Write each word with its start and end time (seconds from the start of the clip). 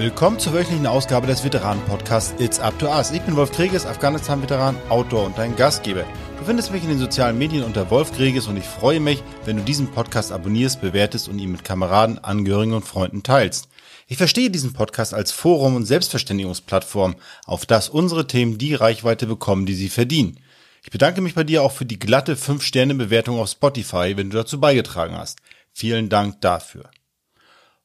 Willkommen 0.00 0.38
zur 0.38 0.54
wöchentlichen 0.54 0.86
Ausgabe 0.86 1.26
des 1.26 1.44
Veteranen-Podcasts 1.44 2.40
It's 2.40 2.58
Up 2.58 2.78
to 2.78 2.86
Us. 2.86 3.10
Ich 3.10 3.20
bin 3.20 3.36
Wolf 3.36 3.52
Kreges, 3.52 3.84
Afghanistan-Veteran, 3.84 4.74
Autor 4.88 5.26
und 5.26 5.36
dein 5.36 5.54
Gastgeber. 5.56 6.06
Du 6.38 6.44
findest 6.46 6.72
mich 6.72 6.82
in 6.84 6.88
den 6.88 6.98
sozialen 6.98 7.36
Medien 7.36 7.64
unter 7.64 7.90
Wolf 7.90 8.10
Kreges 8.10 8.46
und 8.46 8.56
ich 8.56 8.64
freue 8.64 8.98
mich, 8.98 9.22
wenn 9.44 9.58
du 9.58 9.62
diesen 9.62 9.88
Podcast 9.88 10.32
abonnierst, 10.32 10.80
bewertest 10.80 11.28
und 11.28 11.38
ihn 11.38 11.52
mit 11.52 11.64
Kameraden, 11.64 12.18
Angehörigen 12.18 12.72
und 12.72 12.86
Freunden 12.86 13.22
teilst. 13.22 13.68
Ich 14.06 14.16
verstehe 14.16 14.48
diesen 14.48 14.72
Podcast 14.72 15.12
als 15.12 15.32
Forum 15.32 15.76
und 15.76 15.84
Selbstverständigungsplattform, 15.84 17.16
auf 17.44 17.66
das 17.66 17.90
unsere 17.90 18.26
Themen 18.26 18.56
die 18.56 18.72
Reichweite 18.72 19.26
bekommen, 19.26 19.66
die 19.66 19.74
sie 19.74 19.90
verdienen. 19.90 20.40
Ich 20.82 20.90
bedanke 20.90 21.20
mich 21.20 21.34
bei 21.34 21.44
dir 21.44 21.62
auch 21.62 21.72
für 21.72 21.84
die 21.84 21.98
glatte 21.98 22.36
5-Sterne-Bewertung 22.36 23.38
auf 23.38 23.50
Spotify, 23.50 24.16
wenn 24.16 24.30
du 24.30 24.38
dazu 24.38 24.58
beigetragen 24.58 25.18
hast. 25.18 25.40
Vielen 25.74 26.08
Dank 26.08 26.40
dafür. 26.40 26.88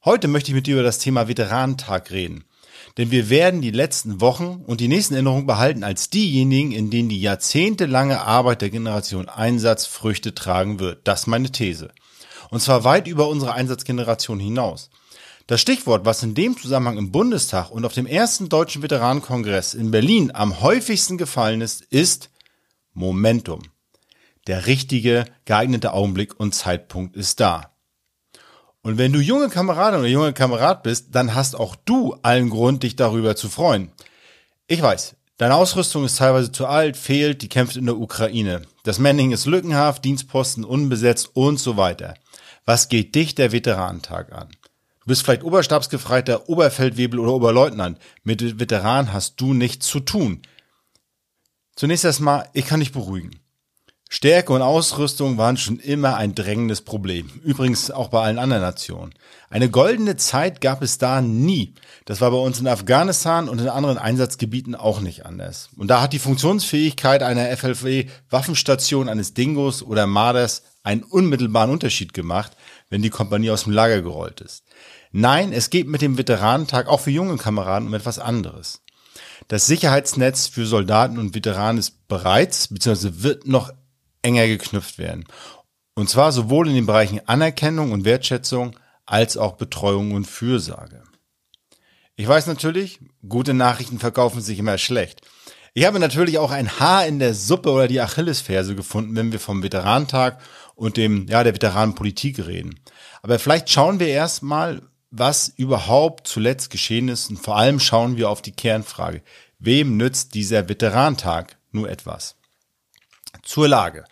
Heute 0.06 0.28
möchte 0.28 0.52
ich 0.52 0.54
mit 0.54 0.68
dir 0.68 0.74
über 0.74 0.84
das 0.84 1.00
Thema 1.00 1.26
Veteranentag 1.26 2.12
reden. 2.12 2.44
Denn 2.96 3.10
wir 3.10 3.28
werden 3.28 3.60
die 3.60 3.72
letzten 3.72 4.20
Wochen 4.20 4.62
und 4.64 4.80
die 4.80 4.86
nächsten 4.86 5.14
Erinnerungen 5.14 5.48
behalten 5.48 5.82
als 5.82 6.10
diejenigen, 6.10 6.70
in 6.70 6.90
denen 6.90 7.08
die 7.08 7.20
jahrzehntelange 7.20 8.20
Arbeit 8.20 8.62
der 8.62 8.70
Generation 8.70 9.28
Einsatz 9.28 9.84
Früchte 9.84 10.32
tragen 10.32 10.78
wird. 10.78 11.08
Das 11.08 11.22
ist 11.22 11.26
meine 11.26 11.50
These. 11.50 11.90
Und 12.50 12.60
zwar 12.60 12.84
weit 12.84 13.08
über 13.08 13.26
unsere 13.26 13.54
Einsatzgeneration 13.54 14.38
hinaus. 14.38 14.90
Das 15.48 15.60
Stichwort, 15.60 16.04
was 16.04 16.22
in 16.22 16.36
dem 16.36 16.56
Zusammenhang 16.56 16.98
im 16.98 17.10
Bundestag 17.10 17.72
und 17.72 17.84
auf 17.84 17.92
dem 17.92 18.06
ersten 18.06 18.48
deutschen 18.48 18.82
Veteranenkongress 18.82 19.74
in 19.74 19.90
Berlin 19.90 20.30
am 20.32 20.60
häufigsten 20.60 21.18
gefallen 21.18 21.62
ist, 21.62 21.82
ist 21.82 22.30
Momentum. 22.94 23.62
Der 24.46 24.68
richtige, 24.68 25.24
geeignete 25.46 25.92
Augenblick 25.92 26.38
und 26.38 26.54
Zeitpunkt 26.54 27.16
ist 27.16 27.40
da. 27.40 27.75
Und 28.86 28.98
wenn 28.98 29.12
du 29.12 29.18
junge 29.18 29.48
Kameradin 29.48 29.98
oder 29.98 30.08
junge 30.08 30.32
Kamerad 30.32 30.84
bist, 30.84 31.08
dann 31.10 31.34
hast 31.34 31.56
auch 31.56 31.74
du 31.74 32.14
allen 32.22 32.50
Grund, 32.50 32.84
dich 32.84 32.94
darüber 32.94 33.34
zu 33.34 33.48
freuen. 33.48 33.90
Ich 34.68 34.80
weiß, 34.80 35.16
deine 35.38 35.56
Ausrüstung 35.56 36.04
ist 36.04 36.18
teilweise 36.18 36.52
zu 36.52 36.68
alt, 36.68 36.96
fehlt, 36.96 37.42
die 37.42 37.48
kämpft 37.48 37.74
in 37.76 37.86
der 37.86 37.96
Ukraine. 37.96 38.62
Das 38.84 39.00
Manning 39.00 39.32
ist 39.32 39.46
lückenhaft, 39.46 40.04
Dienstposten 40.04 40.62
unbesetzt 40.62 41.30
und 41.34 41.58
so 41.58 41.76
weiter. 41.76 42.14
Was 42.64 42.88
geht 42.88 43.16
dich 43.16 43.34
der 43.34 43.50
Veteranentag 43.50 44.32
an? 44.32 44.50
Du 45.00 45.06
bist 45.06 45.24
vielleicht 45.24 45.42
Oberstabsgefreiter, 45.42 46.48
Oberfeldwebel 46.48 47.18
oder 47.18 47.32
Oberleutnant. 47.32 47.98
Mit 48.22 48.60
Veteran 48.60 49.12
hast 49.12 49.40
du 49.40 49.52
nichts 49.52 49.88
zu 49.88 49.98
tun. 49.98 50.42
Zunächst 51.74 52.04
erstmal, 52.04 52.48
ich 52.52 52.66
kann 52.66 52.78
dich 52.78 52.92
beruhigen. 52.92 53.40
Stärke 54.16 54.54
und 54.54 54.62
Ausrüstung 54.62 55.36
waren 55.36 55.58
schon 55.58 55.78
immer 55.78 56.16
ein 56.16 56.34
drängendes 56.34 56.80
Problem. 56.80 57.28
Übrigens 57.44 57.90
auch 57.90 58.08
bei 58.08 58.22
allen 58.22 58.38
anderen 58.38 58.62
Nationen. 58.62 59.12
Eine 59.50 59.68
goldene 59.68 60.16
Zeit 60.16 60.62
gab 60.62 60.80
es 60.80 60.96
da 60.96 61.20
nie. 61.20 61.74
Das 62.06 62.22
war 62.22 62.30
bei 62.30 62.38
uns 62.38 62.58
in 62.58 62.66
Afghanistan 62.66 63.46
und 63.46 63.60
in 63.60 63.68
anderen 63.68 63.98
Einsatzgebieten 63.98 64.74
auch 64.74 65.02
nicht 65.02 65.26
anders. 65.26 65.68
Und 65.76 65.88
da 65.88 66.00
hat 66.00 66.14
die 66.14 66.18
Funktionsfähigkeit 66.18 67.22
einer 67.22 67.54
FLW-Waffenstation 67.54 69.10
eines 69.10 69.34
Dingos 69.34 69.82
oder 69.82 70.06
Marders 70.06 70.62
einen 70.82 71.02
unmittelbaren 71.02 71.70
Unterschied 71.70 72.14
gemacht, 72.14 72.52
wenn 72.88 73.02
die 73.02 73.10
Kompanie 73.10 73.50
aus 73.50 73.64
dem 73.64 73.74
Lager 73.74 74.00
gerollt 74.00 74.40
ist. 74.40 74.64
Nein, 75.12 75.52
es 75.52 75.68
geht 75.68 75.88
mit 75.88 76.00
dem 76.00 76.16
Veteranentag 76.16 76.88
auch 76.88 77.00
für 77.00 77.10
junge 77.10 77.36
Kameraden 77.36 77.88
um 77.88 77.92
etwas 77.92 78.18
anderes. 78.18 78.80
Das 79.48 79.66
Sicherheitsnetz 79.66 80.46
für 80.46 80.64
Soldaten 80.64 81.18
und 81.18 81.34
Veteranen 81.34 81.76
ist 81.76 82.08
bereits 82.08 82.68
bzw. 82.68 83.10
wird 83.16 83.46
noch 83.46 83.74
enger 84.26 84.48
geknüpft 84.48 84.98
werden. 84.98 85.24
Und 85.94 86.10
zwar 86.10 86.32
sowohl 86.32 86.68
in 86.68 86.74
den 86.74 86.86
Bereichen 86.86 87.20
Anerkennung 87.26 87.92
und 87.92 88.04
Wertschätzung 88.04 88.76
als 89.06 89.36
auch 89.36 89.52
Betreuung 89.52 90.12
und 90.12 90.26
Fürsorge. 90.26 91.02
Ich 92.16 92.26
weiß 92.26 92.46
natürlich, 92.48 92.98
gute 93.26 93.54
Nachrichten 93.54 93.98
verkaufen 93.98 94.40
sich 94.40 94.58
immer 94.58 94.78
schlecht. 94.78 95.20
Ich 95.74 95.84
habe 95.84 96.00
natürlich 96.00 96.38
auch 96.38 96.50
ein 96.50 96.80
Haar 96.80 97.06
in 97.06 97.18
der 97.18 97.34
Suppe 97.34 97.70
oder 97.70 97.86
die 97.86 98.00
Achillesferse 98.00 98.74
gefunden, 98.74 99.14
wenn 99.14 99.32
wir 99.32 99.40
vom 99.40 99.62
Veteranentag 99.62 100.40
und 100.74 100.96
dem, 100.96 101.26
ja, 101.28 101.44
der 101.44 101.54
Veteranenpolitik 101.54 102.46
reden. 102.46 102.80
Aber 103.22 103.38
vielleicht 103.38 103.70
schauen 103.70 104.00
wir 104.00 104.08
erstmal, 104.08 104.82
was 105.10 105.48
überhaupt 105.48 106.26
zuletzt 106.26 106.70
geschehen 106.70 107.08
ist 107.08 107.30
und 107.30 107.36
vor 107.36 107.56
allem 107.56 107.78
schauen 107.78 108.16
wir 108.16 108.30
auf 108.30 108.42
die 108.42 108.52
Kernfrage. 108.52 109.22
Wem 109.58 109.96
nützt 109.96 110.34
dieser 110.34 110.68
Veteranentag 110.68 111.58
nur 111.72 111.88
etwas? 111.88 112.35
Zur 113.42 113.68
Lage. 113.68 114.04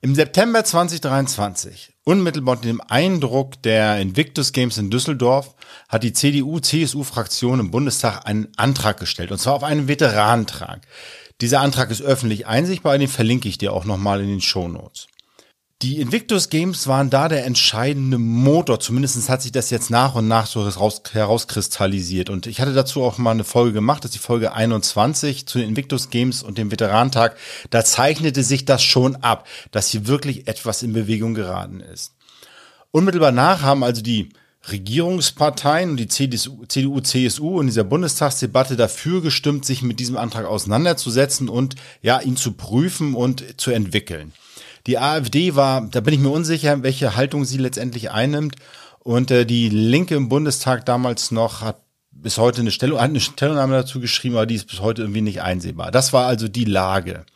Im 0.00 0.14
September 0.14 0.62
2023, 0.62 1.92
unmittelbar 2.04 2.56
unter 2.56 2.68
dem 2.68 2.80
Eindruck 2.80 3.60
der 3.62 4.00
Invictus 4.00 4.52
Games 4.52 4.78
in 4.78 4.90
Düsseldorf, 4.90 5.56
hat 5.88 6.04
die 6.04 6.12
CDU-CSU-Fraktion 6.12 7.58
im 7.58 7.72
Bundestag 7.72 8.24
einen 8.24 8.48
Antrag 8.56 9.00
gestellt, 9.00 9.32
und 9.32 9.38
zwar 9.38 9.54
auf 9.54 9.64
einen 9.64 9.88
Veteranentrag. 9.88 10.82
Dieser 11.40 11.60
Antrag 11.60 11.90
ist 11.90 12.02
öffentlich 12.02 12.46
einsichtbar, 12.46 12.96
den 12.96 13.08
verlinke 13.08 13.48
ich 13.48 13.58
dir 13.58 13.72
auch 13.72 13.84
nochmal 13.84 14.20
in 14.20 14.28
den 14.28 14.40
Show 14.40 14.68
Notes. 14.68 15.08
Die 15.80 16.00
Invictus 16.00 16.48
Games 16.48 16.88
waren 16.88 17.08
da 17.08 17.28
der 17.28 17.46
entscheidende 17.46 18.18
Motor. 18.18 18.80
Zumindest 18.80 19.28
hat 19.28 19.42
sich 19.42 19.52
das 19.52 19.70
jetzt 19.70 19.90
nach 19.90 20.16
und 20.16 20.26
nach 20.26 20.48
so 20.48 20.64
heraus, 20.64 21.02
herauskristallisiert. 21.12 22.30
Und 22.30 22.48
ich 22.48 22.60
hatte 22.60 22.74
dazu 22.74 23.04
auch 23.04 23.16
mal 23.16 23.30
eine 23.30 23.44
Folge 23.44 23.74
gemacht, 23.74 24.02
das 24.02 24.08
ist 24.10 24.16
die 24.16 24.26
Folge 24.26 24.52
21 24.52 25.46
zu 25.46 25.58
den 25.58 25.68
Invictus 25.68 26.10
Games 26.10 26.42
und 26.42 26.58
dem 26.58 26.72
Veterantag. 26.72 27.36
Da 27.70 27.84
zeichnete 27.84 28.42
sich 28.42 28.64
das 28.64 28.82
schon 28.82 29.14
ab, 29.22 29.46
dass 29.70 29.86
hier 29.86 30.08
wirklich 30.08 30.48
etwas 30.48 30.82
in 30.82 30.94
Bewegung 30.94 31.34
geraten 31.34 31.78
ist. 31.78 32.16
Unmittelbar 32.90 33.30
nach 33.30 33.62
haben 33.62 33.84
also 33.84 34.02
die 34.02 34.30
Regierungsparteien 34.68 35.90
und 35.90 35.96
die 35.98 36.08
CDU, 36.08 37.00
CSU 37.00 37.60
in 37.60 37.68
dieser 37.68 37.84
Bundestagsdebatte 37.84 38.74
dafür 38.74 39.22
gestimmt, 39.22 39.64
sich 39.64 39.82
mit 39.82 40.00
diesem 40.00 40.16
Antrag 40.16 40.44
auseinanderzusetzen 40.44 41.48
und 41.48 41.76
ja, 42.02 42.20
ihn 42.20 42.36
zu 42.36 42.54
prüfen 42.54 43.14
und 43.14 43.60
zu 43.60 43.70
entwickeln. 43.70 44.32
Die 44.88 44.98
AfD 44.98 45.54
war, 45.54 45.82
da 45.82 46.00
bin 46.00 46.14
ich 46.14 46.20
mir 46.20 46.30
unsicher, 46.30 46.82
welche 46.82 47.14
Haltung 47.14 47.44
sie 47.44 47.58
letztendlich 47.58 48.10
einnimmt. 48.10 48.56
Und 49.00 49.30
äh, 49.30 49.44
die 49.44 49.68
Linke 49.68 50.14
im 50.14 50.30
Bundestag 50.30 50.86
damals 50.86 51.30
noch 51.30 51.60
hat 51.60 51.82
bis 52.10 52.38
heute 52.38 52.62
eine, 52.62 52.70
Stellung, 52.70 52.98
hat 52.98 53.10
eine 53.10 53.20
Stellungnahme 53.20 53.74
dazu 53.74 54.00
geschrieben, 54.00 54.36
aber 54.36 54.46
die 54.46 54.54
ist 54.54 54.66
bis 54.66 54.80
heute 54.80 55.02
irgendwie 55.02 55.20
nicht 55.20 55.42
einsehbar. 55.42 55.90
Das 55.90 56.14
war 56.14 56.26
also 56.26 56.48
die 56.48 56.64
Lage. 56.64 57.26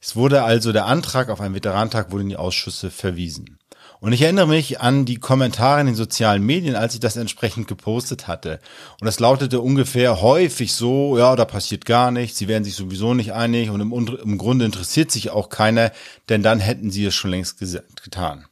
Es 0.00 0.16
wurde 0.16 0.42
also 0.42 0.72
der 0.72 0.86
Antrag 0.86 1.28
auf 1.28 1.42
einen 1.42 1.54
Veterantag 1.54 2.12
wurde 2.12 2.22
in 2.22 2.30
die 2.30 2.36
Ausschüsse 2.36 2.90
verwiesen. 2.90 3.59
Und 4.00 4.12
ich 4.12 4.22
erinnere 4.22 4.46
mich 4.46 4.80
an 4.80 5.04
die 5.04 5.16
Kommentare 5.16 5.80
in 5.80 5.86
den 5.86 5.94
sozialen 5.94 6.44
Medien, 6.44 6.74
als 6.74 6.94
ich 6.94 7.00
das 7.00 7.16
entsprechend 7.16 7.68
gepostet 7.68 8.28
hatte. 8.28 8.58
Und 8.98 9.04
das 9.04 9.20
lautete 9.20 9.60
ungefähr 9.60 10.22
häufig 10.22 10.72
so, 10.72 11.18
ja, 11.18 11.36
da 11.36 11.44
passiert 11.44 11.84
gar 11.84 12.10
nichts, 12.10 12.38
sie 12.38 12.48
werden 12.48 12.64
sich 12.64 12.74
sowieso 12.74 13.12
nicht 13.12 13.34
einig 13.34 13.68
und 13.68 13.80
im, 13.80 13.92
im 13.92 14.38
Grunde 14.38 14.64
interessiert 14.64 15.10
sich 15.10 15.30
auch 15.30 15.50
keiner, 15.50 15.92
denn 16.30 16.42
dann 16.42 16.60
hätten 16.60 16.90
sie 16.90 17.04
es 17.04 17.14
schon 17.14 17.30
längst 17.30 17.58
getan. 18.02 18.46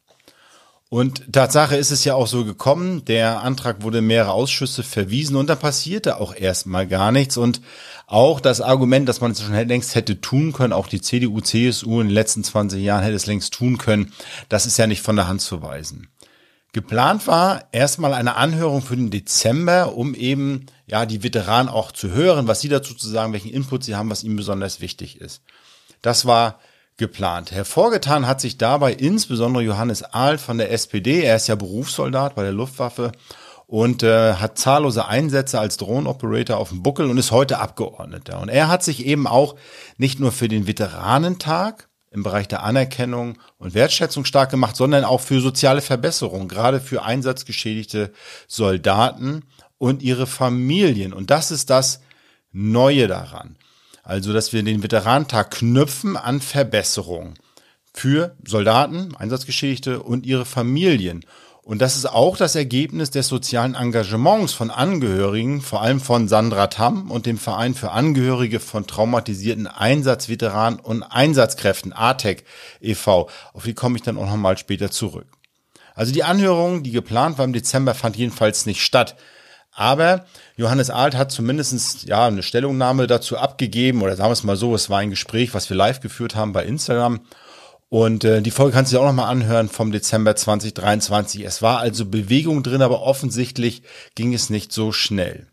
Und 0.91 1.35
Tatsache 1.35 1.77
ist 1.77 1.91
es 1.91 2.05
ja 2.05 2.15
auch 2.15 2.27
so 2.27 2.47
gekommen, 2.47 3.05
der 3.05 3.43
Antrag 3.43 3.83
wurde 3.83 3.99
in 3.99 4.07
mehrere 4.07 4.33
Ausschüsse 4.33 4.83
verwiesen 4.83 5.37
und 5.37 5.49
da 5.49 5.55
passierte 5.55 6.19
auch 6.19 6.35
erstmal 6.35 6.87
gar 6.87 7.13
nichts. 7.13 7.37
Und 7.37 7.61
auch 8.07 8.41
das 8.41 8.63
Argument, 8.63 9.07
dass 9.07 9.21
man 9.21 9.33
es 9.33 9.43
schon 9.43 9.53
längst 9.53 9.95
hätte 9.95 10.23
tun 10.23 10.55
können, 10.55 10.73
auch 10.73 10.87
die 10.87 11.03
CDU, 11.03 11.43
CSU 11.43 12.01
in 12.01 12.09
den 12.09 12.15
letzten 12.15 12.43
20 12.43 12.83
Jahren 12.83 13.03
hätte 13.03 13.17
es 13.17 13.27
längst 13.27 13.53
tun 13.53 13.77
können, 13.77 14.15
das 14.49 14.65
ist 14.65 14.79
ja 14.79 14.87
nicht 14.87 15.03
von 15.03 15.17
der 15.17 15.29
Hand 15.29 15.43
zu 15.43 15.61
weisen. 15.61 16.09
Geplant 16.73 17.27
war 17.27 17.69
erstmal 17.73 18.15
eine 18.15 18.37
Anhörung 18.37 18.81
für 18.81 18.97
den 18.97 19.11
Dezember, 19.11 19.95
um 19.95 20.15
eben 20.15 20.67
ja 20.87 21.05
die 21.05 21.23
Veteranen 21.23 21.69
auch 21.69 21.93
zu 21.93 22.13
hören, 22.13 22.49
was 22.49 22.63
sie 22.63 22.69
dazu 22.71 22.95
zu 22.95 23.09
sagen, 23.09 23.35
welchen 23.35 23.51
Input 23.51 23.85
sie 23.85 23.95
haben, 23.95 24.11
was 24.11 24.25
ihnen 24.25 24.37
besonders 24.37 24.81
wichtig 24.81 25.21
ist. 25.21 25.43
Das 26.01 26.25
war 26.25 26.61
geplant. 26.99 27.53
Hervorgetan 27.53 28.27
hat 28.27 28.41
sich 28.41 28.59
dabei 28.59 28.93
insbesondere 28.93 29.63
Johannes 29.63 30.03
Ahl 30.03 30.37
von 30.37 30.59
der 30.59 30.73
SPD. 30.73 31.23
Er 31.23 31.37
ist 31.37 31.47
ja 31.47 31.55
Berufssoldat 31.55 32.35
bei 32.35 32.43
der 32.43 32.53
Luftwaffe 32.53 33.13
und 33.67 34.03
äh, 34.03 34.35
hat 34.35 34.59
zahllose 34.59 35.07
Einsätze 35.07 35.61
als 35.61 35.77
Drohnenoperator 35.77 36.57
auf 36.57 36.71
dem 36.71 36.83
Buckel 36.83 37.09
und 37.09 37.17
ist 37.17 37.31
heute 37.31 37.59
Abgeordneter. 37.59 38.41
Und 38.41 38.49
er 38.49 38.69
hat 38.69 38.83
sich 38.83 39.07
eben 39.07 39.27
auch 39.27 39.55
nicht 39.97 40.21
nur 40.21 40.33
für 40.33 40.49
den 40.49 40.67
Veteranentag 40.67 41.89
im 42.11 42.23
Bereich 42.23 42.49
der 42.49 42.63
Anerkennung 42.63 43.39
und 43.59 43.75
Wertschätzung 43.75 44.25
stark 44.25 44.51
gemacht, 44.51 44.75
sondern 44.75 45.05
auch 45.05 45.21
für 45.21 45.41
soziale 45.41 45.83
Verbesserungen, 45.83 46.49
gerade 46.49 46.81
für 46.81 47.03
einsatzgeschädigte 47.03 48.13
Soldaten 48.47 49.45
und 49.77 50.03
ihre 50.03 50.27
Familien. 50.27 51.13
Und 51.13 51.31
das 51.31 51.51
ist 51.51 51.71
das 51.71 52.01
Neue 52.51 53.07
daran. 53.07 53.57
Also, 54.09 54.33
dass 54.33 54.55
wir 54.55 54.63
den 54.63 54.83
Veteranentag 54.83 55.51
knüpfen 55.51 56.17
an 56.17 56.41
Verbesserungen 56.41 57.35
für 57.93 58.35
Soldaten, 58.43 59.15
Einsatzgeschädigte 59.15 60.03
und 60.03 60.25
ihre 60.25 60.47
Familien. 60.47 61.27
Und 61.61 61.83
das 61.83 61.95
ist 61.95 62.07
auch 62.07 62.39
das 62.39 62.55
Ergebnis 62.55 63.11
des 63.11 63.29
sozialen 63.29 63.75
Engagements 63.75 64.55
von 64.55 64.71
Angehörigen, 64.71 65.61
vor 65.61 65.83
allem 65.83 66.01
von 66.01 66.27
Sandra 66.27 66.69
Tamm 66.69 67.11
und 67.11 67.27
dem 67.27 67.37
Verein 67.37 67.75
für 67.75 67.91
Angehörige 67.91 68.61
von 68.61 68.87
traumatisierten 68.87 69.67
Einsatzveteranen 69.67 70.81
und 70.81 71.03
Einsatzkräften, 71.03 71.93
ATEC 71.93 72.45
e.V. 72.81 73.29
Auf 73.53 73.65
die 73.65 73.75
komme 73.75 73.97
ich 73.99 74.03
dann 74.03 74.17
auch 74.17 74.25
nochmal 74.25 74.57
später 74.57 74.91
zurück. 74.91 75.27
Also 75.95 76.15
die 76.15 76.25
Anhörung, 76.25 76.83
die 76.83 76.93
geplant 76.93 77.37
war 77.37 77.45
im 77.45 77.53
Dezember, 77.53 77.93
fand 77.93 78.17
jedenfalls 78.17 78.65
nicht 78.65 78.81
statt. 78.83 79.17
Aber 79.79 80.25
Johannes 80.57 80.91
Alt 80.91 81.15
hat 81.15 81.31
zumindestens 81.31 82.05
ja 82.05 82.27
eine 82.27 82.43
Stellungnahme 82.43 83.07
dazu 83.07 83.39
abgegeben, 83.39 84.03
oder 84.03 84.17
sagen 84.17 84.29
wir 84.29 84.33
es 84.33 84.43
mal 84.43 84.57
so, 84.57 84.75
es 84.75 84.91
war 84.91 84.99
ein 84.99 85.11
Gespräch, 85.11 85.55
was 85.55 85.71
wir 85.71 85.77
live 85.77 86.01
geführt 86.01 86.35
haben 86.35 86.53
bei 86.53 86.65
Instagram. 86.65 87.21
Und 87.89 88.25
äh, 88.25 88.43
die 88.43 88.51
Folge 88.51 88.73
kannst 88.73 88.91
du 88.91 88.97
dir 88.97 89.03
auch 89.03 89.07
nochmal 89.07 89.31
anhören 89.31 89.69
vom 89.69 89.93
Dezember 89.93 90.35
2023. 90.35 91.45
Es 91.45 91.63
war 91.63 91.79
also 91.79 92.07
Bewegung 92.07 92.65
drin, 92.65 92.83
aber 92.83 93.03
offensichtlich 93.03 93.83
ging 94.17 94.35
es 94.35 94.51
nicht 94.51 94.73
so 94.73 94.91
schnell. 94.91 95.47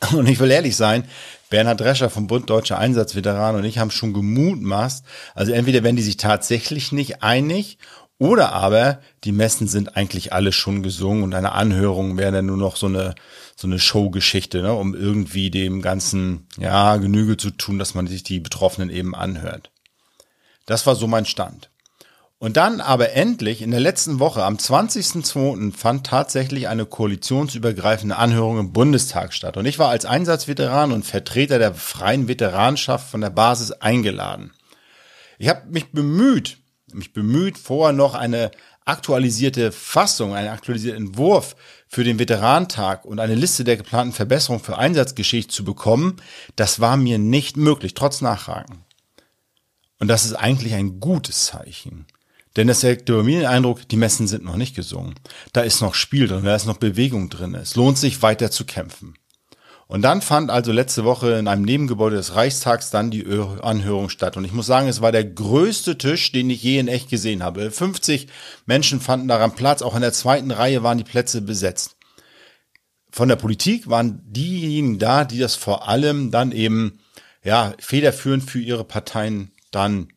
Und 0.12 0.28
ich 0.28 0.38
will 0.38 0.50
ehrlich 0.50 0.76
sein, 0.76 1.04
Bernhard 1.48 1.80
Drescher 1.80 2.10
vom 2.10 2.26
Bund 2.26 2.50
Deutscher 2.50 2.78
Einsatzveteranen 2.78 3.62
und 3.62 3.66
ich 3.66 3.78
haben 3.78 3.92
schon 3.92 4.12
gemutmaßt, 4.12 5.06
also 5.34 5.52
entweder 5.52 5.84
werden 5.84 5.94
die 5.94 6.02
sich 6.02 6.16
tatsächlich 6.16 6.90
nicht 6.90 7.22
einig 7.22 7.78
oder 8.18 8.52
aber 8.52 9.00
die 9.24 9.32
Messen 9.32 9.68
sind 9.68 9.96
eigentlich 9.96 10.32
alle 10.32 10.52
schon 10.52 10.82
gesungen 10.82 11.22
und 11.22 11.34
eine 11.34 11.52
Anhörung 11.52 12.16
wäre 12.16 12.32
dann 12.32 12.46
nur 12.46 12.56
noch 12.56 12.76
so 12.76 12.86
eine, 12.86 13.14
so 13.56 13.66
eine 13.66 13.78
Showgeschichte, 13.78 14.62
ne, 14.62 14.72
um 14.72 14.94
irgendwie 14.94 15.50
dem 15.50 15.82
Ganzen, 15.82 16.46
ja, 16.58 16.96
Genüge 16.96 17.36
zu 17.36 17.50
tun, 17.50 17.78
dass 17.78 17.94
man 17.94 18.06
sich 18.06 18.22
die 18.22 18.40
Betroffenen 18.40 18.88
eben 18.88 19.14
anhört. 19.14 19.70
Das 20.64 20.86
war 20.86 20.96
so 20.96 21.06
mein 21.06 21.26
Stand. 21.26 21.70
Und 22.38 22.58
dann 22.58 22.82
aber 22.82 23.12
endlich 23.12 23.62
in 23.62 23.70
der 23.70 23.80
letzten 23.80 24.18
Woche, 24.18 24.44
am 24.44 24.56
20.02., 24.56 25.72
fand 25.74 26.06
tatsächlich 26.06 26.68
eine 26.68 26.84
koalitionsübergreifende 26.84 28.16
Anhörung 28.16 28.58
im 28.58 28.72
Bundestag 28.72 29.32
statt. 29.32 29.56
Und 29.56 29.64
ich 29.64 29.78
war 29.78 29.88
als 29.88 30.04
Einsatzveteran 30.04 30.92
und 30.92 31.06
Vertreter 31.06 31.58
der 31.58 31.74
freien 31.74 32.28
Veteranschaft 32.28 33.10
von 33.10 33.22
der 33.22 33.30
Basis 33.30 33.72
eingeladen. 33.72 34.52
Ich 35.38 35.48
habe 35.48 35.62
mich 35.70 35.92
bemüht, 35.92 36.58
mich 36.96 37.12
bemüht, 37.12 37.58
vorher 37.58 37.92
noch 37.92 38.14
eine 38.14 38.50
aktualisierte 38.84 39.72
Fassung, 39.72 40.34
einen 40.34 40.48
aktualisierten 40.48 41.08
Entwurf 41.08 41.56
für 41.88 42.04
den 42.04 42.18
Veterantag 42.18 43.04
und 43.04 43.18
eine 43.18 43.34
Liste 43.34 43.64
der 43.64 43.76
geplanten 43.76 44.12
Verbesserungen 44.12 44.62
für 44.62 44.78
Einsatzgeschichte 44.78 45.52
zu 45.52 45.64
bekommen. 45.64 46.16
Das 46.54 46.80
war 46.80 46.96
mir 46.96 47.18
nicht 47.18 47.56
möglich, 47.56 47.94
trotz 47.94 48.20
Nachfragen. 48.20 48.84
Und 49.98 50.08
das 50.08 50.24
ist 50.24 50.34
eigentlich 50.34 50.74
ein 50.74 51.00
gutes 51.00 51.46
Zeichen. 51.46 52.06
Denn 52.56 52.68
es 52.68 52.82
erweckt 52.84 53.06
bei 53.06 53.22
mir 53.22 53.40
den 53.40 53.48
Eindruck, 53.48 53.86
die 53.88 53.96
Messen 53.96 54.26
sind 54.28 54.44
noch 54.44 54.56
nicht 54.56 54.74
gesungen. 54.74 55.14
Da 55.52 55.60
ist 55.60 55.80
noch 55.80 55.94
Spiel 55.94 56.26
drin, 56.26 56.44
da 56.44 56.54
ist 56.54 56.66
noch 56.66 56.78
Bewegung 56.78 57.28
drin. 57.28 57.54
Es 57.54 57.76
lohnt 57.76 57.98
sich 57.98 58.22
weiter 58.22 58.50
zu 58.50 58.64
kämpfen. 58.64 59.14
Und 59.88 60.02
dann 60.02 60.20
fand 60.20 60.50
also 60.50 60.72
letzte 60.72 61.04
Woche 61.04 61.32
in 61.34 61.46
einem 61.46 61.62
Nebengebäude 61.62 62.16
des 62.16 62.34
Reichstags 62.34 62.90
dann 62.90 63.12
die 63.12 63.24
Anhörung 63.62 64.08
statt. 64.08 64.36
Und 64.36 64.44
ich 64.44 64.52
muss 64.52 64.66
sagen, 64.66 64.88
es 64.88 65.00
war 65.00 65.12
der 65.12 65.24
größte 65.24 65.96
Tisch, 65.96 66.32
den 66.32 66.50
ich 66.50 66.62
je 66.62 66.78
in 66.78 66.88
echt 66.88 67.08
gesehen 67.08 67.42
habe. 67.42 67.70
50 67.70 68.26
Menschen 68.66 69.00
fanden 69.00 69.28
daran 69.28 69.54
Platz. 69.54 69.82
Auch 69.82 69.94
in 69.94 70.00
der 70.00 70.12
zweiten 70.12 70.50
Reihe 70.50 70.82
waren 70.82 70.98
die 70.98 71.04
Plätze 71.04 71.40
besetzt. 71.40 71.96
Von 73.12 73.28
der 73.28 73.36
Politik 73.36 73.88
waren 73.88 74.20
diejenigen 74.24 74.98
da, 74.98 75.24
die 75.24 75.38
das 75.38 75.54
vor 75.54 75.88
allem 75.88 76.32
dann 76.32 76.50
eben, 76.50 76.98
ja, 77.44 77.72
federführend 77.78 78.42
für 78.42 78.60
ihre 78.60 78.84
Parteien 78.84 79.52
dann 79.70 80.08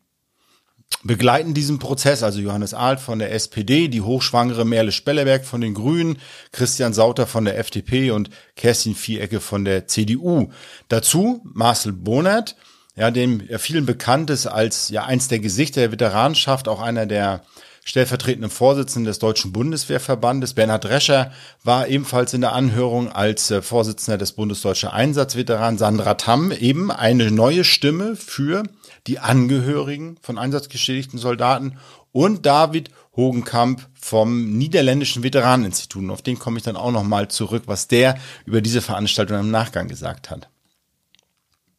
begleiten 1.02 1.54
diesen 1.54 1.78
Prozess, 1.78 2.22
also 2.22 2.40
Johannes 2.40 2.74
Alt 2.74 3.00
von 3.00 3.18
der 3.18 3.32
SPD, 3.32 3.88
die 3.88 4.02
hochschwangere 4.02 4.64
Merle 4.64 4.92
Spelleberg 4.92 5.44
von 5.44 5.60
den 5.60 5.74
Grünen, 5.74 6.18
Christian 6.52 6.92
Sauter 6.92 7.26
von 7.26 7.44
der 7.44 7.58
FDP 7.58 8.10
und 8.10 8.30
Kerstin 8.56 8.94
Vierecke 8.94 9.40
von 9.40 9.64
der 9.64 9.86
CDU. 9.86 10.50
Dazu 10.88 11.40
Marcel 11.44 11.92
Bonert, 11.92 12.56
ja, 12.96 13.10
dem 13.10 13.42
vielen 13.58 13.86
bekannt 13.86 14.28
ist 14.30 14.46
als 14.46 14.90
ja 14.90 15.04
eins 15.04 15.28
der 15.28 15.38
Gesichter 15.38 15.80
der 15.80 15.92
Veteranenschaft, 15.92 16.68
auch 16.68 16.82
einer 16.82 17.06
der 17.06 17.42
stellvertretenden 17.84 18.50
Vorsitzenden 18.50 19.06
des 19.06 19.18
Deutschen 19.18 19.52
Bundeswehrverbandes. 19.52 20.54
Bernhard 20.54 20.84
Drescher 20.84 21.32
war 21.64 21.88
ebenfalls 21.88 22.34
in 22.34 22.42
der 22.42 22.52
Anhörung 22.52 23.10
als 23.10 23.50
äh, 23.50 23.62
Vorsitzender 23.62 24.18
des 24.18 24.32
Bundesdeutscher 24.32 24.92
Einsatzveteranen. 24.92 25.78
Sandra 25.78 26.14
Tamm 26.14 26.52
eben 26.52 26.90
eine 26.90 27.30
neue 27.30 27.64
Stimme 27.64 28.16
für 28.16 28.64
die 29.10 29.18
Angehörigen 29.18 30.18
von 30.22 30.38
einsatzgeschädigten 30.38 31.18
Soldaten 31.18 31.78
und 32.12 32.46
David 32.46 32.90
Hogenkamp 33.16 33.88
vom 34.00 34.56
Niederländischen 34.56 35.24
Veteraneninstitut. 35.24 36.04
Und 36.04 36.10
auf 36.10 36.22
den 36.22 36.38
komme 36.38 36.58
ich 36.58 36.62
dann 36.62 36.76
auch 36.76 36.92
nochmal 36.92 37.26
zurück, 37.26 37.64
was 37.66 37.88
der 37.88 38.16
über 38.44 38.60
diese 38.60 38.80
Veranstaltung 38.80 39.40
im 39.40 39.50
Nachgang 39.50 39.88
gesagt 39.88 40.30
hat. 40.30 40.48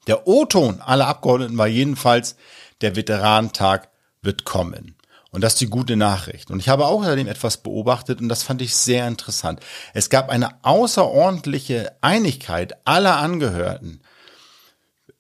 Der 0.08 0.28
O-Ton 0.28 0.82
aller 0.82 1.08
Abgeordneten 1.08 1.58
war 1.58 1.68
jedenfalls, 1.68 2.36
der 2.82 2.98
Veteranentag 2.98 3.88
wird 4.22 4.44
kommen. 4.44 4.98
Und 5.32 5.40
das 5.40 5.54
ist 5.54 5.62
die 5.62 5.68
gute 5.68 5.96
Nachricht. 5.96 6.52
Und 6.52 6.60
ich 6.60 6.68
habe 6.68 6.86
auch 6.86 7.02
seitdem 7.02 7.28
etwas 7.28 7.56
beobachtet 7.56 8.20
und 8.20 8.28
das 8.28 8.44
fand 8.44 8.62
ich 8.62 8.76
sehr 8.76 9.08
interessant. 9.08 9.62
Es 9.94 10.10
gab 10.10 10.28
eine 10.28 10.66
außerordentliche 10.66 11.94
Einigkeit 12.02 12.86
aller 12.86 13.16
Angehörten, 13.16 14.02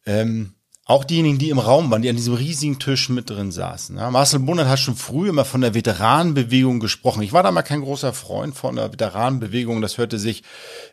ähm, 0.05 0.55
auch 0.91 1.03
diejenigen, 1.03 1.37
die 1.37 1.49
im 1.49 1.59
Raum 1.59 1.89
waren, 1.89 2.01
die 2.01 2.09
an 2.09 2.15
diesem 2.15 2.33
riesigen 2.33 2.77
Tisch 2.77 3.09
mit 3.09 3.29
drin 3.29 3.51
saßen. 3.51 3.97
Ja, 3.97 4.11
Marcel 4.11 4.39
Bundert 4.39 4.67
hat 4.67 4.79
schon 4.79 4.95
früh 4.95 5.29
immer 5.29 5.45
von 5.45 5.61
der 5.61 5.73
Veteranenbewegung 5.73 6.79
gesprochen. 6.79 7.23
Ich 7.23 7.33
war 7.33 7.43
da 7.43 7.51
mal 7.51 7.61
kein 7.61 7.81
großer 7.81 8.13
Freund 8.13 8.55
von 8.55 8.75
der 8.75 8.91
Veteranenbewegung. 8.91 9.81
Das 9.81 9.97
hörte 9.97 10.19
sich 10.19 10.43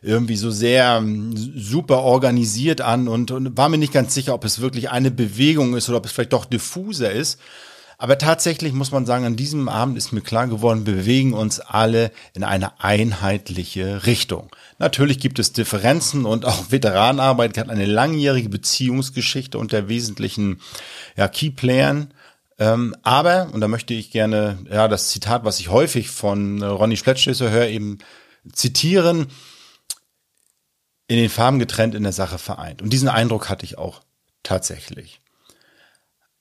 irgendwie 0.01 0.37
so 0.37 0.51
sehr 0.51 0.97
ähm, 0.97 1.33
super 1.35 1.99
organisiert 1.99 2.81
an 2.81 3.07
und, 3.07 3.31
und 3.31 3.57
war 3.57 3.69
mir 3.69 3.77
nicht 3.77 3.93
ganz 3.93 4.13
sicher, 4.13 4.33
ob 4.33 4.45
es 4.45 4.61
wirklich 4.61 4.89
eine 4.89 5.11
Bewegung 5.11 5.75
ist 5.75 5.89
oder 5.89 5.97
ob 5.97 6.05
es 6.05 6.11
vielleicht 6.11 6.33
doch 6.33 6.45
diffuser 6.45 7.11
ist. 7.11 7.39
Aber 8.01 8.17
tatsächlich 8.17 8.71
muss 8.71 8.91
man 8.91 9.05
sagen, 9.05 9.25
an 9.25 9.35
diesem 9.35 9.67
Abend 9.67 9.97
ist 9.97 10.13
mir 10.13 10.21
klar 10.21 10.47
geworden, 10.47 10.85
wir 10.85 10.95
bewegen 10.95 11.33
uns 11.33 11.59
alle 11.59 12.13
in 12.33 12.45
eine 12.45 12.79
einheitliche 12.79 14.05
Richtung. 14.05 14.55
Natürlich 14.77 15.19
gibt 15.19 15.37
es 15.37 15.51
Differenzen 15.51 16.25
und 16.25 16.45
auch 16.45 16.71
Veteranenarbeit 16.71 17.57
hat 17.57 17.69
eine 17.69 17.85
langjährige 17.85 18.47
Beziehungsgeschichte 18.47 19.57
unter 19.57 19.89
wesentlichen 19.89 20.61
ja, 21.17 21.27
Keyplayern. 21.27 22.13
Ähm, 22.57 22.95
aber, 23.03 23.49
und 23.51 23.59
da 23.59 23.67
möchte 23.67 23.93
ich 23.93 24.11
gerne 24.11 24.59
ja 24.71 24.87
das 24.87 25.09
Zitat, 25.09 25.43
was 25.43 25.59
ich 25.59 25.67
häufig 25.67 26.09
von 26.09 26.63
Ronny 26.63 26.95
Spletschlösser 26.95 27.51
höre, 27.51 27.67
eben 27.67 27.97
zitieren, 28.53 29.27
in 31.07 31.17
den 31.17 31.29
Farben 31.29 31.59
getrennt, 31.59 31.95
in 31.95 32.03
der 32.03 32.13
Sache 32.13 32.37
vereint. 32.37 32.81
Und 32.81 32.93
diesen 32.93 33.09
Eindruck 33.09 33.49
hatte 33.49 33.65
ich 33.65 33.77
auch 33.77 33.99
tatsächlich. 34.41 35.19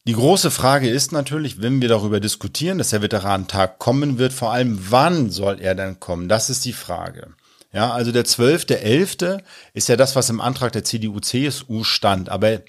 Die 0.09 0.15
große 0.15 0.51
Frage 0.51 0.89
ist 0.89 1.13
natürlich, 1.13 1.61
wenn 1.61 1.83
wir 1.83 1.89
darüber 1.91 2.19
diskutieren, 2.19 2.79
dass 2.79 2.89
der 2.89 3.03
Veteranentag 3.03 3.79
kommen 3.79 4.17
wird, 4.17 4.33
vor 4.33 4.51
allem 4.51 4.79
wann 4.89 5.29
soll 5.29 5.61
er 5.61 5.75
denn 5.75 6.00
kommen? 6.00 6.31
Das 6.31 6.49
ist 6.49 6.65
die 6.65 6.73
Frage. 6.73 7.35
Ja, 7.75 7.93
also 7.93 8.11
der 8.11 8.25
12.11. 8.25 9.43
ist 9.75 9.87
ja 9.91 9.97
das, 9.97 10.17
was 10.17 10.31
im 10.31 10.41
Antrag 10.41 10.73
der 10.73 10.83
CDU-CSU 10.83 11.85
stand. 11.85 12.31
Aber 12.31 12.62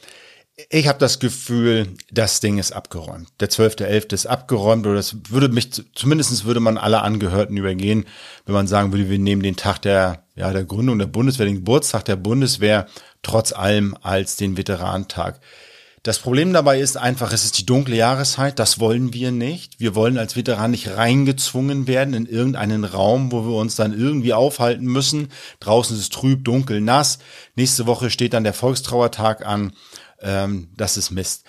ich 0.69 0.89
habe 0.89 1.00
das 1.00 1.19
Gefühl, 1.19 1.88
das 2.12 2.41
Ding 2.41 2.58
ist 2.58 2.74
abgeräumt. 2.74 3.29
Der 3.39 3.50
12.11. 3.50 4.13
ist 4.15 4.25
abgeräumt 4.25 4.86
oder 4.86 4.96
das 4.96 5.15
würde 5.29 5.48
mich, 5.48 5.69
zumindestens 5.96 6.43
würde 6.43 6.60
man 6.60 6.77
alle 6.77 7.03
Angehörten 7.03 7.55
übergehen, 7.55 8.03
wenn 8.48 8.53
man 8.53 8.67
sagen 8.67 8.91
würde, 8.91 9.10
wir 9.10 9.17
nehmen 9.17 9.43
den 9.43 9.55
Tag 9.55 9.81
der, 9.84 10.25
ja, 10.36 10.51
der 10.51 10.65
Gründung 10.65 11.00
der 11.00 11.05
Bundeswehr, 11.05 11.46
den 11.46 11.55
Geburtstag 11.55 12.03
der 12.03 12.17
Bundeswehr 12.17 12.88
trotz 13.22 13.53
allem 13.53 13.96
als 14.01 14.36
den 14.36 14.58
Veteranentag. 14.58 15.39
Das 16.09 16.17
Problem 16.17 16.53
dabei 16.53 16.79
ist 16.79 16.97
einfach, 16.97 17.31
es 17.33 17.45
ist 17.45 17.59
die 17.59 17.67
dunkle 17.67 17.95
Jahreszeit, 17.95 18.57
das 18.57 18.79
wollen 18.79 19.13
wir 19.13 19.31
nicht. 19.31 19.79
Wir 19.79 19.93
wollen 19.93 20.17
als 20.17 20.35
Veteran 20.35 20.71
nicht 20.71 20.87
reingezwungen 20.87 21.85
werden 21.85 22.15
in 22.15 22.25
irgendeinen 22.25 22.83
Raum, 22.83 23.31
wo 23.31 23.43
wir 23.43 23.53
uns 23.53 23.75
dann 23.75 23.93
irgendwie 23.93 24.33
aufhalten 24.33 24.85
müssen. 24.85 25.27
Draußen 25.59 25.95
ist 25.95 26.01
es 26.01 26.09
trüb, 26.09 26.43
dunkel, 26.45 26.81
nass. 26.81 27.19
Nächste 27.55 27.85
Woche 27.85 28.09
steht 28.09 28.33
dann 28.33 28.43
der 28.43 28.55
Volkstrauertag 28.55 29.45
an. 29.45 29.73
Ähm, 30.19 30.69
das 30.75 30.97
ist 30.97 31.11
Mist. 31.11 31.43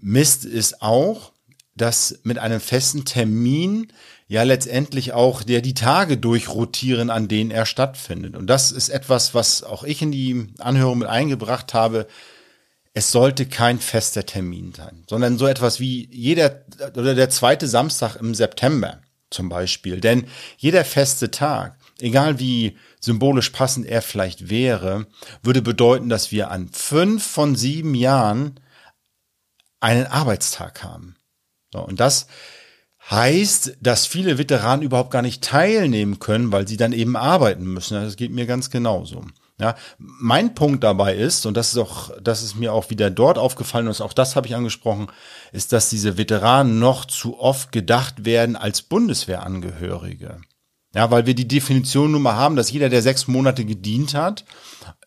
Mist 0.00 0.44
ist 0.44 0.82
auch, 0.82 1.30
dass 1.76 2.18
mit 2.24 2.40
einem 2.40 2.58
festen 2.58 3.04
Termin 3.04 3.92
ja 4.26 4.42
letztendlich 4.42 5.12
auch 5.12 5.44
der 5.44 5.60
die 5.60 5.74
Tage 5.74 6.16
durchrotieren, 6.16 7.10
an 7.10 7.28
denen 7.28 7.52
er 7.52 7.64
stattfindet. 7.64 8.34
Und 8.34 8.48
das 8.48 8.72
ist 8.72 8.88
etwas, 8.88 9.34
was 9.34 9.62
auch 9.62 9.84
ich 9.84 10.02
in 10.02 10.10
die 10.10 10.48
Anhörung 10.58 10.98
mit 10.98 11.08
eingebracht 11.08 11.74
habe 11.74 12.08
es 12.92 13.12
sollte 13.12 13.46
kein 13.46 13.78
fester 13.78 14.26
Termin 14.26 14.72
sein, 14.74 15.04
sondern 15.08 15.38
so 15.38 15.46
etwas 15.46 15.78
wie 15.80 16.08
jeder 16.12 16.64
oder 16.96 17.14
der 17.14 17.30
zweite 17.30 17.68
Samstag 17.68 18.16
im 18.16 18.34
September 18.34 19.00
zum 19.30 19.48
Beispiel. 19.48 20.00
Denn 20.00 20.26
jeder 20.58 20.84
feste 20.84 21.30
Tag, 21.30 21.78
egal 22.00 22.40
wie 22.40 22.76
symbolisch 23.00 23.50
passend 23.50 23.86
er 23.86 24.02
vielleicht 24.02 24.50
wäre, 24.50 25.06
würde 25.42 25.62
bedeuten, 25.62 26.08
dass 26.08 26.32
wir 26.32 26.50
an 26.50 26.68
fünf 26.72 27.24
von 27.24 27.54
sieben 27.54 27.94
Jahren 27.94 28.58
einen 29.78 30.06
Arbeitstag 30.06 30.82
haben. 30.82 31.16
Und 31.72 32.00
das 32.00 32.26
heißt, 33.08 33.78
dass 33.80 34.06
viele 34.06 34.36
Veteranen 34.36 34.82
überhaupt 34.82 35.12
gar 35.12 35.22
nicht 35.22 35.42
teilnehmen 35.42 36.18
können, 36.18 36.50
weil 36.52 36.66
sie 36.66 36.76
dann 36.76 36.92
eben 36.92 37.16
arbeiten 37.16 37.64
müssen. 37.64 37.94
Das 37.94 38.16
geht 38.16 38.32
mir 38.32 38.46
ganz 38.46 38.70
genauso. 38.70 39.24
Ja, 39.60 39.74
mein 39.98 40.54
Punkt 40.54 40.82
dabei 40.82 41.14
ist, 41.14 41.44
und 41.44 41.54
das 41.54 41.72
ist 41.72 41.78
auch, 41.78 42.10
das 42.22 42.42
ist 42.42 42.56
mir 42.56 42.72
auch 42.72 42.88
wieder 42.88 43.10
dort 43.10 43.36
aufgefallen, 43.36 43.88
und 43.88 44.00
auch 44.00 44.14
das 44.14 44.34
habe 44.34 44.46
ich 44.46 44.56
angesprochen, 44.56 45.08
ist, 45.52 45.72
dass 45.72 45.90
diese 45.90 46.16
Veteranen 46.16 46.78
noch 46.78 47.04
zu 47.04 47.38
oft 47.38 47.70
gedacht 47.70 48.24
werden 48.24 48.56
als 48.56 48.80
Bundeswehrangehörige. 48.80 50.40
Ja, 50.94 51.10
weil 51.10 51.26
wir 51.26 51.34
die 51.34 51.46
Definition 51.46 52.10
nun 52.10 52.22
mal 52.22 52.36
haben, 52.36 52.56
dass 52.56 52.72
jeder, 52.72 52.88
der 52.88 53.02
sechs 53.02 53.28
Monate 53.28 53.64
gedient 53.64 54.14
hat 54.14 54.44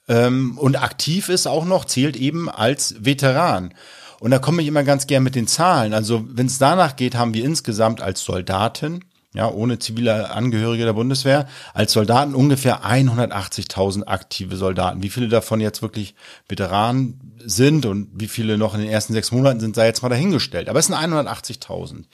ähm, 0.07 0.57
und 0.57 0.81
aktiv 0.81 1.29
ist 1.29 1.47
auch 1.47 1.65
noch, 1.65 1.85
zählt 1.85 2.15
eben 2.15 2.49
als 2.49 2.95
Veteran. 3.03 3.73
Und 4.19 4.31
da 4.31 4.39
komme 4.39 4.61
ich 4.61 4.67
immer 4.67 4.83
ganz 4.83 5.07
gern 5.07 5.23
mit 5.23 5.35
den 5.35 5.47
Zahlen. 5.47 5.93
Also 5.93 6.23
wenn 6.29 6.45
es 6.45 6.57
danach 6.57 6.95
geht, 6.95 7.15
haben 7.15 7.33
wir 7.33 7.43
insgesamt 7.43 8.01
als 8.01 8.23
Soldaten 8.23 9.03
ja, 9.33 9.49
ohne 9.49 9.79
zivile 9.79 10.31
Angehörige 10.31 10.85
der 10.85 10.93
Bundeswehr, 10.93 11.47
als 11.73 11.93
Soldaten 11.93 12.35
ungefähr 12.35 12.85
180.000 12.85 14.05
aktive 14.05 14.55
Soldaten. 14.55 15.01
Wie 15.01 15.09
viele 15.09 15.27
davon 15.27 15.59
jetzt 15.59 15.81
wirklich 15.81 16.15
Veteranen 16.47 17.32
sind 17.45 17.85
und 17.85 18.09
wie 18.13 18.27
viele 18.27 18.57
noch 18.57 18.73
in 18.73 18.81
den 18.81 18.89
ersten 18.89 19.13
sechs 19.13 19.31
Monaten 19.31 19.59
sind, 19.59 19.75
sei 19.75 19.85
jetzt 19.85 20.01
mal 20.01 20.09
dahingestellt. 20.09 20.69
Aber 20.69 20.79
es 20.79 20.87
sind 20.87 20.95
180.000. 20.95 22.05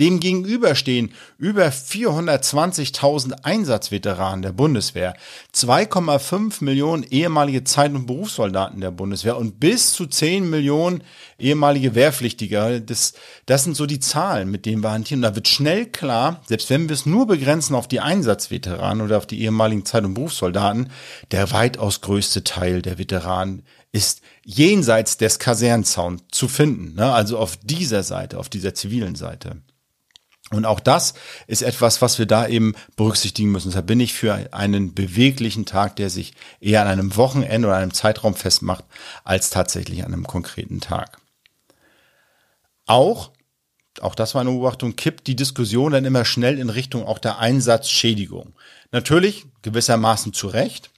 Dem 0.00 0.20
gegenüber 0.20 0.74
stehen 0.74 1.12
über 1.38 1.68
420.000 1.68 3.44
Einsatzveteranen 3.44 4.42
der 4.42 4.52
Bundeswehr, 4.52 5.14
2,5 5.54 6.62
Millionen 6.62 7.02
ehemalige 7.02 7.64
Zeit- 7.64 7.94
und 7.94 8.06
Berufssoldaten 8.06 8.80
der 8.80 8.90
Bundeswehr 8.90 9.36
und 9.36 9.60
bis 9.60 9.92
zu 9.92 10.06
10 10.06 10.48
Millionen 10.48 11.02
ehemalige 11.38 11.94
Wehrpflichtige. 11.94 12.80
Das, 12.80 13.14
das 13.46 13.64
sind 13.64 13.76
so 13.76 13.86
die 13.86 14.00
Zahlen, 14.00 14.50
mit 14.50 14.66
denen 14.66 14.82
wir 14.82 14.92
hantieren. 14.92 15.18
Und 15.20 15.30
da 15.30 15.34
wird 15.34 15.48
schnell 15.48 15.86
klar, 15.86 16.42
selbst 16.46 16.70
wenn 16.70 16.88
wir 16.88 16.94
es 16.94 17.06
nur 17.06 17.26
begrenzen 17.26 17.74
auf 17.74 17.88
die 17.88 18.00
Einsatzveteranen 18.00 19.04
oder 19.04 19.18
auf 19.18 19.26
die 19.26 19.40
ehemaligen 19.40 19.84
Zeit- 19.84 20.04
und 20.04 20.14
Berufssoldaten, 20.14 20.90
der 21.30 21.50
weitaus 21.52 22.00
größte 22.00 22.44
Teil 22.44 22.82
der 22.82 22.98
Veteranen 22.98 23.62
ist 23.90 24.20
jenseits 24.50 25.18
des 25.18 25.38
Kasernzauns 25.38 26.22
zu 26.30 26.48
finden. 26.48 26.94
Ne? 26.94 27.12
Also 27.12 27.38
auf 27.38 27.58
dieser 27.58 28.02
Seite, 28.02 28.38
auf 28.38 28.48
dieser 28.48 28.72
zivilen 28.72 29.14
Seite. 29.14 29.60
Und 30.50 30.64
auch 30.64 30.80
das 30.80 31.12
ist 31.46 31.60
etwas, 31.60 32.00
was 32.00 32.18
wir 32.18 32.24
da 32.24 32.48
eben 32.48 32.74
berücksichtigen 32.96 33.50
müssen. 33.52 33.68
Deshalb 33.68 33.86
bin 33.86 34.00
ich 34.00 34.14
für 34.14 34.54
einen 34.54 34.94
beweglichen 34.94 35.66
Tag, 35.66 35.96
der 35.96 36.08
sich 36.08 36.32
eher 36.60 36.80
an 36.80 36.88
einem 36.88 37.16
Wochenende 37.16 37.68
oder 37.68 37.76
einem 37.76 37.92
Zeitraum 37.92 38.34
festmacht, 38.34 38.86
als 39.22 39.50
tatsächlich 39.50 40.02
an 40.02 40.14
einem 40.14 40.26
konkreten 40.26 40.80
Tag. 40.80 41.20
Auch, 42.86 43.32
auch 44.00 44.14
das 44.14 44.34
war 44.34 44.40
eine 44.40 44.50
Beobachtung, 44.50 44.96
kippt 44.96 45.26
die 45.26 45.36
Diskussion 45.36 45.92
dann 45.92 46.06
immer 46.06 46.24
schnell 46.24 46.58
in 46.58 46.70
Richtung 46.70 47.06
auch 47.06 47.18
der 47.18 47.38
Einsatzschädigung. 47.38 48.54
Natürlich 48.92 49.44
gewissermaßen 49.60 50.32
zu 50.32 50.46
Recht. 50.46 50.88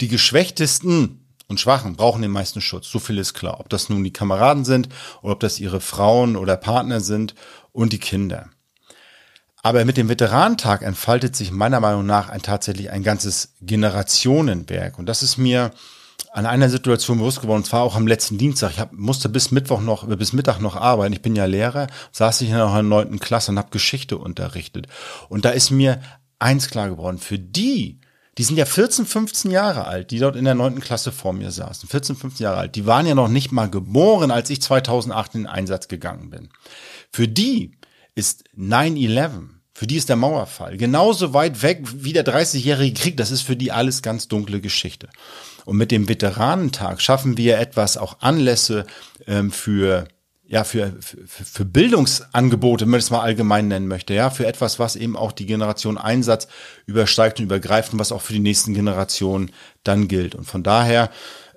Die 0.00 0.06
Geschwächtesten 0.06 1.26
und 1.50 1.60
Schwachen 1.60 1.96
brauchen 1.96 2.22
den 2.22 2.30
meisten 2.30 2.60
Schutz. 2.60 2.88
So 2.88 3.00
viel 3.00 3.18
ist 3.18 3.34
klar. 3.34 3.58
Ob 3.58 3.68
das 3.68 3.88
nun 3.88 4.04
die 4.04 4.12
Kameraden 4.12 4.64
sind 4.64 4.88
oder 5.20 5.32
ob 5.32 5.40
das 5.40 5.58
ihre 5.58 5.80
Frauen 5.80 6.36
oder 6.36 6.56
Partner 6.56 7.00
sind 7.00 7.34
und 7.72 7.92
die 7.92 7.98
Kinder. 7.98 8.48
Aber 9.62 9.84
mit 9.84 9.96
dem 9.96 10.08
Veteranentag 10.08 10.82
entfaltet 10.82 11.36
sich 11.36 11.50
meiner 11.50 11.80
Meinung 11.80 12.06
nach 12.06 12.30
ein 12.30 12.40
tatsächlich 12.40 12.90
ein 12.90 13.02
ganzes 13.02 13.54
Generationenwerk. 13.60 14.98
Und 14.98 15.06
das 15.06 15.22
ist 15.22 15.36
mir 15.36 15.72
an 16.32 16.46
einer 16.46 16.70
Situation 16.70 17.18
bewusst 17.18 17.40
geworden, 17.40 17.58
und 17.58 17.66
zwar 17.66 17.82
auch 17.82 17.96
am 17.96 18.06
letzten 18.06 18.38
Dienstag. 18.38 18.70
Ich 18.70 18.78
hab, 18.78 18.92
musste 18.92 19.28
bis 19.28 19.50
Mittwoch 19.50 19.80
noch, 19.80 20.06
bis 20.06 20.32
Mittag 20.32 20.60
noch 20.60 20.76
arbeiten. 20.76 21.12
Ich 21.12 21.22
bin 21.22 21.34
ja 21.34 21.46
Lehrer, 21.46 21.88
saß 22.12 22.40
ich 22.42 22.50
in 22.50 22.54
einer 22.54 22.82
neunten 22.82 23.18
Klasse 23.18 23.50
und 23.50 23.58
habe 23.58 23.70
Geschichte 23.70 24.16
unterrichtet. 24.16 24.86
Und 25.28 25.44
da 25.44 25.50
ist 25.50 25.70
mir 25.70 26.00
eins 26.38 26.70
klar 26.70 26.88
geworden. 26.88 27.18
Für 27.18 27.38
die, 27.38 28.00
die 28.40 28.44
sind 28.44 28.56
ja 28.56 28.64
14, 28.64 29.04
15 29.04 29.50
Jahre 29.50 29.86
alt, 29.86 30.10
die 30.10 30.18
dort 30.18 30.34
in 30.34 30.46
der 30.46 30.54
neunten 30.54 30.80
Klasse 30.80 31.12
vor 31.12 31.34
mir 31.34 31.50
saßen. 31.50 31.86
14, 31.90 32.16
15 32.16 32.44
Jahre 32.44 32.56
alt. 32.56 32.74
Die 32.74 32.86
waren 32.86 33.04
ja 33.04 33.14
noch 33.14 33.28
nicht 33.28 33.52
mal 33.52 33.68
geboren, 33.68 34.30
als 34.30 34.48
ich 34.48 34.62
2008 34.62 35.34
in 35.34 35.40
den 35.42 35.46
Einsatz 35.46 35.88
gegangen 35.88 36.30
bin. 36.30 36.48
Für 37.12 37.28
die 37.28 37.72
ist 38.14 38.44
9-11. 38.56 39.50
Für 39.74 39.86
die 39.86 39.96
ist 39.96 40.08
der 40.08 40.16
Mauerfall 40.16 40.78
genauso 40.78 41.34
weit 41.34 41.62
weg 41.62 41.82
wie 41.94 42.14
der 42.14 42.24
30-jährige 42.24 42.98
Krieg. 42.98 43.18
Das 43.18 43.30
ist 43.30 43.42
für 43.42 43.56
die 43.56 43.72
alles 43.72 44.00
ganz 44.00 44.26
dunkle 44.26 44.62
Geschichte. 44.62 45.10
Und 45.66 45.76
mit 45.76 45.90
dem 45.90 46.08
Veteranentag 46.08 47.02
schaffen 47.02 47.36
wir 47.36 47.58
etwas, 47.58 47.98
auch 47.98 48.22
Anlässe 48.22 48.86
ähm, 49.26 49.52
für 49.52 50.08
ja, 50.50 50.64
für, 50.64 50.92
für, 51.00 51.24
für 51.26 51.64
Bildungsangebote, 51.64 52.84
wenn 52.84 52.90
man 52.90 52.98
es 52.98 53.10
mal 53.10 53.20
allgemein 53.20 53.68
nennen 53.68 53.86
möchte, 53.86 54.14
ja, 54.14 54.30
für 54.30 54.46
etwas, 54.46 54.80
was 54.80 54.96
eben 54.96 55.16
auch 55.16 55.30
die 55.30 55.46
Generation 55.46 55.96
Einsatz 55.96 56.48
übersteigt 56.86 57.38
und 57.38 57.44
übergreift 57.44 57.92
und 57.92 58.00
was 58.00 58.10
auch 58.10 58.20
für 58.20 58.32
die 58.32 58.40
nächsten 58.40 58.74
Generationen 58.74 59.52
dann 59.84 60.08
gilt. 60.08 60.34
Und 60.34 60.46
von 60.46 60.64
daher 60.64 61.10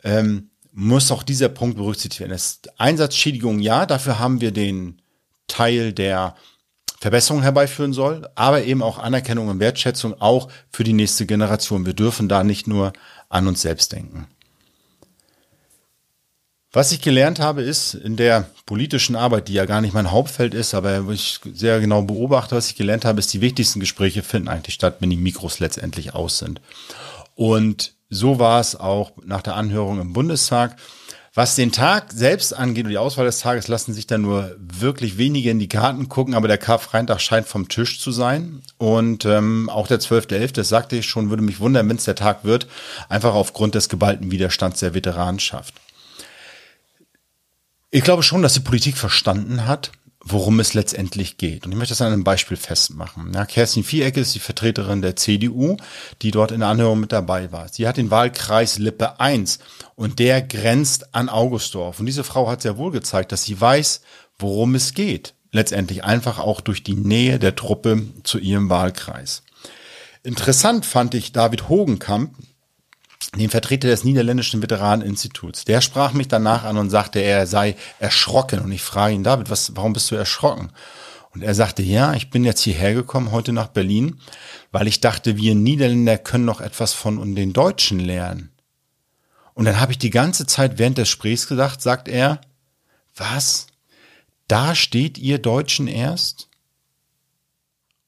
ähm, 0.04 0.52
muss 0.74 1.12
auch 1.12 1.24
dieser 1.24 1.50
Punkt 1.50 1.78
berücksichtigt 1.78 2.20
werden. 2.20 2.34
Das 2.34 2.62
Einsatzschädigung, 2.78 3.58
ja, 3.58 3.88
dafür 3.88 4.20
haben 4.20 4.42
wir 4.42 4.52
den 4.52 5.02
Teil 5.48 5.92
der 5.92 6.36
Verbesserung 7.00 7.42
herbeiführen 7.42 7.94
soll, 7.94 8.30
aber 8.36 8.64
eben 8.64 8.84
auch 8.84 9.00
Anerkennung 9.00 9.48
und 9.48 9.60
Wertschätzung 9.60 10.22
auch 10.22 10.50
für 10.72 10.84
die 10.84 10.94
nächste 10.94 11.26
Generation. 11.26 11.88
Wir 11.88 11.94
dürfen 11.94 12.30
da 12.30 12.44
nicht 12.44 12.68
nur 12.68 12.94
an 13.30 13.48
uns 13.48 13.64
selbst 13.64 13.92
denken. 13.92 14.28
Was 16.76 16.92
ich 16.92 17.02
gelernt 17.02 17.40
habe, 17.40 17.62
ist 17.62 17.94
in 17.94 18.16
der 18.16 18.48
politischen 18.66 19.16
Arbeit, 19.16 19.48
die 19.48 19.54
ja 19.54 19.66
gar 19.66 19.80
nicht 19.80 19.94
mein 19.94 20.10
Hauptfeld 20.10 20.56
ist, 20.56 20.74
aber 20.74 21.06
wo 21.06 21.12
ich 21.12 21.40
sehr 21.54 21.80
genau 21.80 22.02
beobachte, 22.02 22.56
was 22.56 22.70
ich 22.70 22.76
gelernt 22.76 23.06
habe, 23.06 23.20
ist, 23.20 23.32
die 23.32 23.42
wichtigsten 23.42 23.80
Gespräche 23.80 24.24
finden 24.24 24.48
eigentlich 24.48 24.74
statt, 24.74 24.96
wenn 25.00 25.12
die 25.12 25.16
Mikros 25.16 25.60
letztendlich 25.60 26.16
aus 26.16 26.40
sind. 26.40 26.62
Und 27.36 27.94
so 28.10 28.40
war 28.40 28.60
es 28.60 28.76
auch 28.76 29.12
nach 29.24 29.44
der 29.44 29.56
Anhörung 29.56 30.02
im 30.02 30.14
Bundestag. 30.14 30.76
Was 31.36 31.56
den 31.56 31.72
Tag 31.72 32.12
selbst 32.12 32.54
angeht 32.54 32.86
und 32.86 32.92
die 32.92 32.98
Auswahl 32.98 33.26
des 33.26 33.40
Tages 33.40 33.68
lassen 33.68 33.94
sich 33.94 34.08
da 34.08 34.18
nur 34.18 34.56
wirklich 34.58 35.20
wenige 35.20 35.52
in 35.52 35.60
die 35.60 35.70
Karten 35.70 36.10
gucken, 36.10 36.34
aber 36.34 36.48
der 36.48 36.60
Karfreitag 36.60 37.22
scheint 37.22 37.48
vom 37.48 37.70
Tisch 37.70 38.00
zu 38.00 38.12
sein. 38.12 38.64
Und 38.80 39.26
ähm, 39.26 39.70
auch 39.70 39.88
der 39.88 40.00
12.11., 40.00 40.54
das 40.54 40.70
sagte 40.70 40.96
ich 40.96 41.06
schon, 41.06 41.30
würde 41.30 41.44
mich 41.44 41.60
wundern, 41.60 41.88
wenn 41.88 41.98
es 41.98 42.06
der 42.06 42.16
Tag 42.16 42.44
wird, 42.44 42.66
einfach 43.10 43.36
aufgrund 43.36 43.76
des 43.76 43.90
geballten 43.90 44.32
Widerstands 44.32 44.80
der 44.80 44.96
Veteranenschaft. 44.96 45.76
Ich 47.96 48.04
glaube 48.04 48.24
schon, 48.24 48.42
dass 48.42 48.56
die 48.56 48.60
Politik 48.60 48.98
verstanden 48.98 49.68
hat, 49.68 49.92
worum 50.20 50.60
es 50.60 50.74
letztendlich 50.74 51.38
geht. 51.38 51.64
Und 51.64 51.74
ich 51.74 51.78
möchte 51.78 51.92
das 51.92 52.02
an 52.02 52.12
einem 52.12 52.24
Beispiel 52.24 52.58
festmachen. 52.58 53.32
Ja, 53.36 53.46
Kerstin 53.46 53.84
Vierecke 53.84 54.20
ist 54.20 54.34
die 54.34 54.40
Vertreterin 54.40 55.04
der 55.04 55.16
CDU, 55.16 55.78
die 56.24 56.32
dort 56.32 56.52
in 56.52 56.62
der 56.62 56.70
Anhörung 56.70 57.00
mit 57.00 57.12
dabei 57.12 57.52
war. 57.52 57.70
Sie 57.70 57.88
hat 57.88 57.98
den 57.98 58.10
Wahlkreis 58.10 58.80
Lippe 58.80 59.20
1 59.20 59.60
und 59.94 60.18
der 60.18 60.42
grenzt 60.42 61.14
an 61.14 61.30
Augustdorf. 61.30 62.00
Und 62.00 62.08
diese 62.08 62.24
Frau 62.24 62.50
hat 62.50 62.64
sehr 62.64 62.78
wohl 62.78 62.90
gezeigt, 62.90 63.32
dass 63.32 63.44
sie 63.44 63.62
weiß, 63.62 64.02
worum 64.40 64.74
es 64.74 64.96
geht. 64.96 65.36
Letztendlich 65.52 66.04
einfach 66.04 66.40
auch 66.40 66.62
durch 66.62 66.82
die 66.82 66.96
Nähe 66.96 67.38
der 67.38 67.56
Truppe 67.56 68.08
zu 68.24 68.40
ihrem 68.40 68.72
Wahlkreis. 68.72 69.44
Interessant 70.24 70.88
fand 70.88 71.14
ich 71.14 71.32
David 71.32 71.70
Hogenkamp, 71.70 72.34
den 73.32 73.50
Vertreter 73.50 73.88
des 73.88 74.04
Niederländischen 74.04 74.62
Veteraneninstituts. 74.62 75.66
Der 75.66 75.82
sprach 75.82 76.14
mich 76.14 76.28
danach 76.28 76.64
an 76.64 76.78
und 76.78 76.90
sagte, 76.90 77.20
er 77.20 77.48
sei 77.48 77.76
erschrocken. 78.00 78.60
Und 78.60 78.72
ich 78.72 78.82
frage 78.82 79.16
ihn, 79.16 79.24
David, 79.24 79.50
was, 79.50 79.76
warum 79.76 79.94
bist 79.94 80.10
du 80.12 80.16
erschrocken? 80.16 80.72
Und 81.34 81.42
er 81.42 81.56
sagte, 81.56 81.82
ja, 81.82 82.14
ich 82.14 82.30
bin 82.30 82.44
jetzt 82.44 82.62
hierher 82.62 82.94
gekommen, 82.94 83.32
heute 83.32 83.54
nach 83.54 83.68
Berlin, 83.68 84.20
weil 84.72 84.88
ich 84.88 85.02
dachte, 85.02 85.38
wir 85.38 85.56
Niederländer 85.56 86.18
können 86.18 86.46
noch 86.46 86.62
etwas 86.62 86.94
von 86.94 87.36
den 87.36 87.54
Deutschen 87.54 88.00
lernen. 88.00 88.52
Und 89.56 89.66
dann 89.66 89.80
habe 89.80 89.92
ich 89.92 89.98
die 89.98 90.10
ganze 90.10 90.46
Zeit 90.46 90.78
während 90.78 90.98
des 90.98 91.10
Gesprächs 91.10 91.48
gedacht, 91.48 91.82
sagt 91.82 92.08
er, 92.08 92.42
was? 93.16 93.68
Da 94.48 94.76
steht 94.76 95.18
ihr 95.18 95.40
Deutschen 95.40 95.88
erst? 95.88 96.50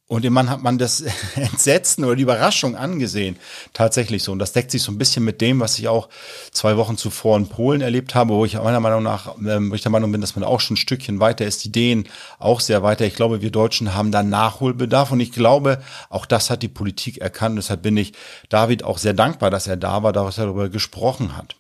Und 0.07 0.24
dem 0.24 0.33
Mann 0.33 0.51
hat 0.51 0.62
man 0.62 0.77
das 0.77 1.03
Entsetzen 1.35 2.05
oder 2.05 2.15
die 2.15 2.21
Überraschung 2.21 2.75
angesehen. 2.75 3.38
Tatsächlich 3.74 4.21
so. 4.21 4.31
Und 4.31 4.38
das 4.39 4.53
deckt 4.53 4.69
sich 4.69 4.83
so 4.83 4.91
ein 4.91 5.00
bisschen 5.00 5.25
mit 5.25 5.41
dem, 5.41 5.59
was 5.59 5.79
ich 5.79 5.88
auch 5.88 6.09
zwei 6.51 6.77
Wochen 6.77 6.95
zuvor 6.95 7.38
in 7.38 7.50
Polen 7.50 7.81
erlebt 7.81 8.13
habe, 8.13 8.35
wo 8.35 8.45
ich 8.45 8.53
meiner 8.53 8.79
Meinung 8.79 9.01
nach, 9.01 9.35
ähm, 9.39 9.71
wo 9.71 9.75
ich 9.75 9.81
der 9.81 9.91
Meinung 9.91 10.12
bin, 10.12 10.21
dass 10.21 10.35
man 10.35 10.43
auch 10.43 10.59
schon 10.59 10.75
ein 10.75 10.77
Stückchen 10.77 11.19
weiter 11.19 11.45
ist, 11.45 11.63
die 11.63 11.71
Dänen 11.71 12.07
auch 12.38 12.59
sehr 12.59 12.83
weiter. 12.83 13.05
Ich 13.05 13.15
glaube, 13.15 13.41
wir 13.41 13.50
Deutschen 13.50 13.95
haben 13.95 14.12
da 14.12 14.21
Nachholbedarf. 14.21 15.12
Und 15.12 15.21
ich 15.21 15.31
glaube, 15.31 15.81
auch 16.09 16.27
das 16.27 16.51
hat 16.51 16.62
die 16.62 16.67
Politik 16.67 17.17
erkannt. 17.17 17.57
Deshalb 17.57 17.81
bin 17.81 17.97
ich 17.97 18.13
David 18.50 18.83
auch 18.83 19.00
sehr 19.00 19.13
dankbar, 19.13 19.50
dass 19.50 19.65
er 19.65 19.77
da 19.77 20.03
war, 20.03 20.13
dass 20.13 20.38
er 20.38 20.45
darüber 20.45 20.69
gesprochen 20.69 21.35
hat. 21.35 21.55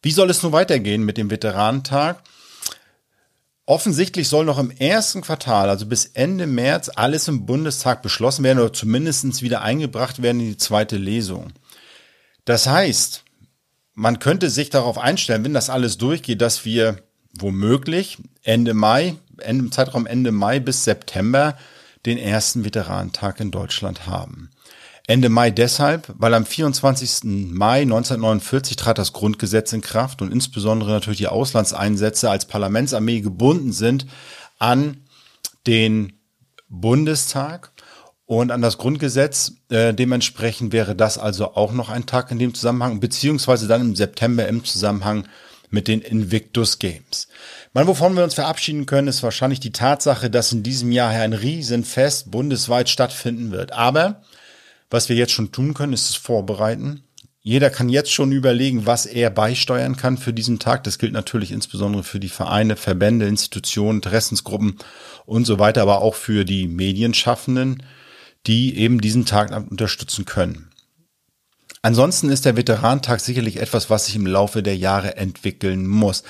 Wie 0.00 0.12
soll 0.12 0.30
es 0.30 0.44
nun 0.44 0.52
weitergehen 0.52 1.04
mit 1.04 1.16
dem 1.16 1.30
Veteranentag? 1.30 2.22
Offensichtlich 3.66 4.28
soll 4.28 4.44
noch 4.44 4.58
im 4.58 4.70
ersten 4.70 5.22
Quartal, 5.22 5.70
also 5.70 5.86
bis 5.86 6.04
Ende 6.06 6.46
März, 6.46 6.90
alles 6.94 7.28
im 7.28 7.46
Bundestag 7.46 8.02
beschlossen 8.02 8.44
werden 8.44 8.58
oder 8.58 8.74
zumindest 8.74 9.40
wieder 9.40 9.62
eingebracht 9.62 10.20
werden 10.20 10.40
in 10.40 10.48
die 10.48 10.58
zweite 10.58 10.98
Lesung. 10.98 11.52
Das 12.44 12.66
heißt, 12.66 13.24
man 13.94 14.18
könnte 14.18 14.50
sich 14.50 14.68
darauf 14.68 14.98
einstellen, 14.98 15.44
wenn 15.44 15.54
das 15.54 15.70
alles 15.70 15.96
durchgeht, 15.96 16.42
dass 16.42 16.66
wir 16.66 16.98
womöglich 17.32 18.18
Ende 18.42 18.74
Mai, 18.74 19.16
im 19.42 19.72
Zeitraum 19.72 20.06
Ende 20.06 20.30
Mai 20.30 20.60
bis 20.60 20.84
September 20.84 21.56
den 22.04 22.18
ersten 22.18 22.66
Veteranentag 22.66 23.40
in 23.40 23.50
Deutschland 23.50 24.06
haben. 24.06 24.50
Ende 25.06 25.28
Mai 25.28 25.50
deshalb, 25.50 26.12
weil 26.16 26.32
am 26.32 26.46
24. 26.46 27.24
Mai 27.24 27.82
1949 27.82 28.76
trat 28.76 28.96
das 28.96 29.12
Grundgesetz 29.12 29.72
in 29.74 29.82
Kraft 29.82 30.22
und 30.22 30.32
insbesondere 30.32 30.90
natürlich 30.92 31.18
die 31.18 31.28
Auslandseinsätze 31.28 32.30
als 32.30 32.46
Parlamentsarmee 32.46 33.20
gebunden 33.20 33.72
sind 33.72 34.06
an 34.58 35.04
den 35.66 36.14
Bundestag 36.68 37.72
und 38.24 38.50
an 38.50 38.62
das 38.62 38.78
Grundgesetz. 38.78 39.52
Äh, 39.68 39.92
dementsprechend 39.92 40.72
wäre 40.72 40.96
das 40.96 41.18
also 41.18 41.54
auch 41.54 41.72
noch 41.72 41.90
ein 41.90 42.06
Tag 42.06 42.30
in 42.30 42.38
dem 42.38 42.54
Zusammenhang, 42.54 43.00
beziehungsweise 43.00 43.66
dann 43.66 43.82
im 43.82 43.96
September 43.96 44.48
im 44.48 44.64
Zusammenhang 44.64 45.28
mit 45.68 45.86
den 45.86 46.00
Invictus 46.00 46.78
Games. 46.78 47.28
Man, 47.74 47.86
wovon 47.86 48.16
wir 48.16 48.24
uns 48.24 48.34
verabschieden 48.34 48.86
können, 48.86 49.08
ist 49.08 49.22
wahrscheinlich 49.22 49.60
die 49.60 49.72
Tatsache, 49.72 50.30
dass 50.30 50.52
in 50.52 50.62
diesem 50.62 50.92
Jahr 50.92 51.10
ein 51.10 51.34
Riesenfest 51.34 52.30
bundesweit 52.30 52.88
stattfinden 52.88 53.50
wird. 53.50 53.72
Aber 53.72 54.22
was 54.90 55.08
wir 55.08 55.16
jetzt 55.16 55.32
schon 55.32 55.52
tun 55.52 55.74
können, 55.74 55.92
ist 55.92 56.10
es 56.10 56.16
vorbereiten. 56.16 57.04
Jeder 57.40 57.68
kann 57.68 57.90
jetzt 57.90 58.10
schon 58.10 58.32
überlegen, 58.32 58.86
was 58.86 59.04
er 59.04 59.28
beisteuern 59.28 59.96
kann 59.96 60.16
für 60.16 60.32
diesen 60.32 60.58
Tag. 60.58 60.84
Das 60.84 60.98
gilt 60.98 61.12
natürlich 61.12 61.52
insbesondere 61.52 62.02
für 62.02 62.18
die 62.18 62.30
Vereine, 62.30 62.74
Verbände, 62.76 63.26
Institutionen, 63.26 63.98
Interessensgruppen 63.98 64.78
und 65.26 65.44
so 65.44 65.58
weiter, 65.58 65.82
aber 65.82 66.00
auch 66.00 66.14
für 66.14 66.46
die 66.46 66.68
Medienschaffenden, 66.68 67.82
die 68.46 68.78
eben 68.78 69.00
diesen 69.00 69.26
Tag 69.26 69.54
unterstützen 69.70 70.24
können. 70.24 70.70
Ansonsten 71.82 72.30
ist 72.30 72.46
der 72.46 72.56
Veterantag 72.56 73.20
sicherlich 73.20 73.58
etwas, 73.58 73.90
was 73.90 74.06
sich 74.06 74.16
im 74.16 74.26
Laufe 74.26 74.62
der 74.62 74.78
Jahre 74.78 75.18
entwickeln 75.18 75.86
muss. 75.86 76.22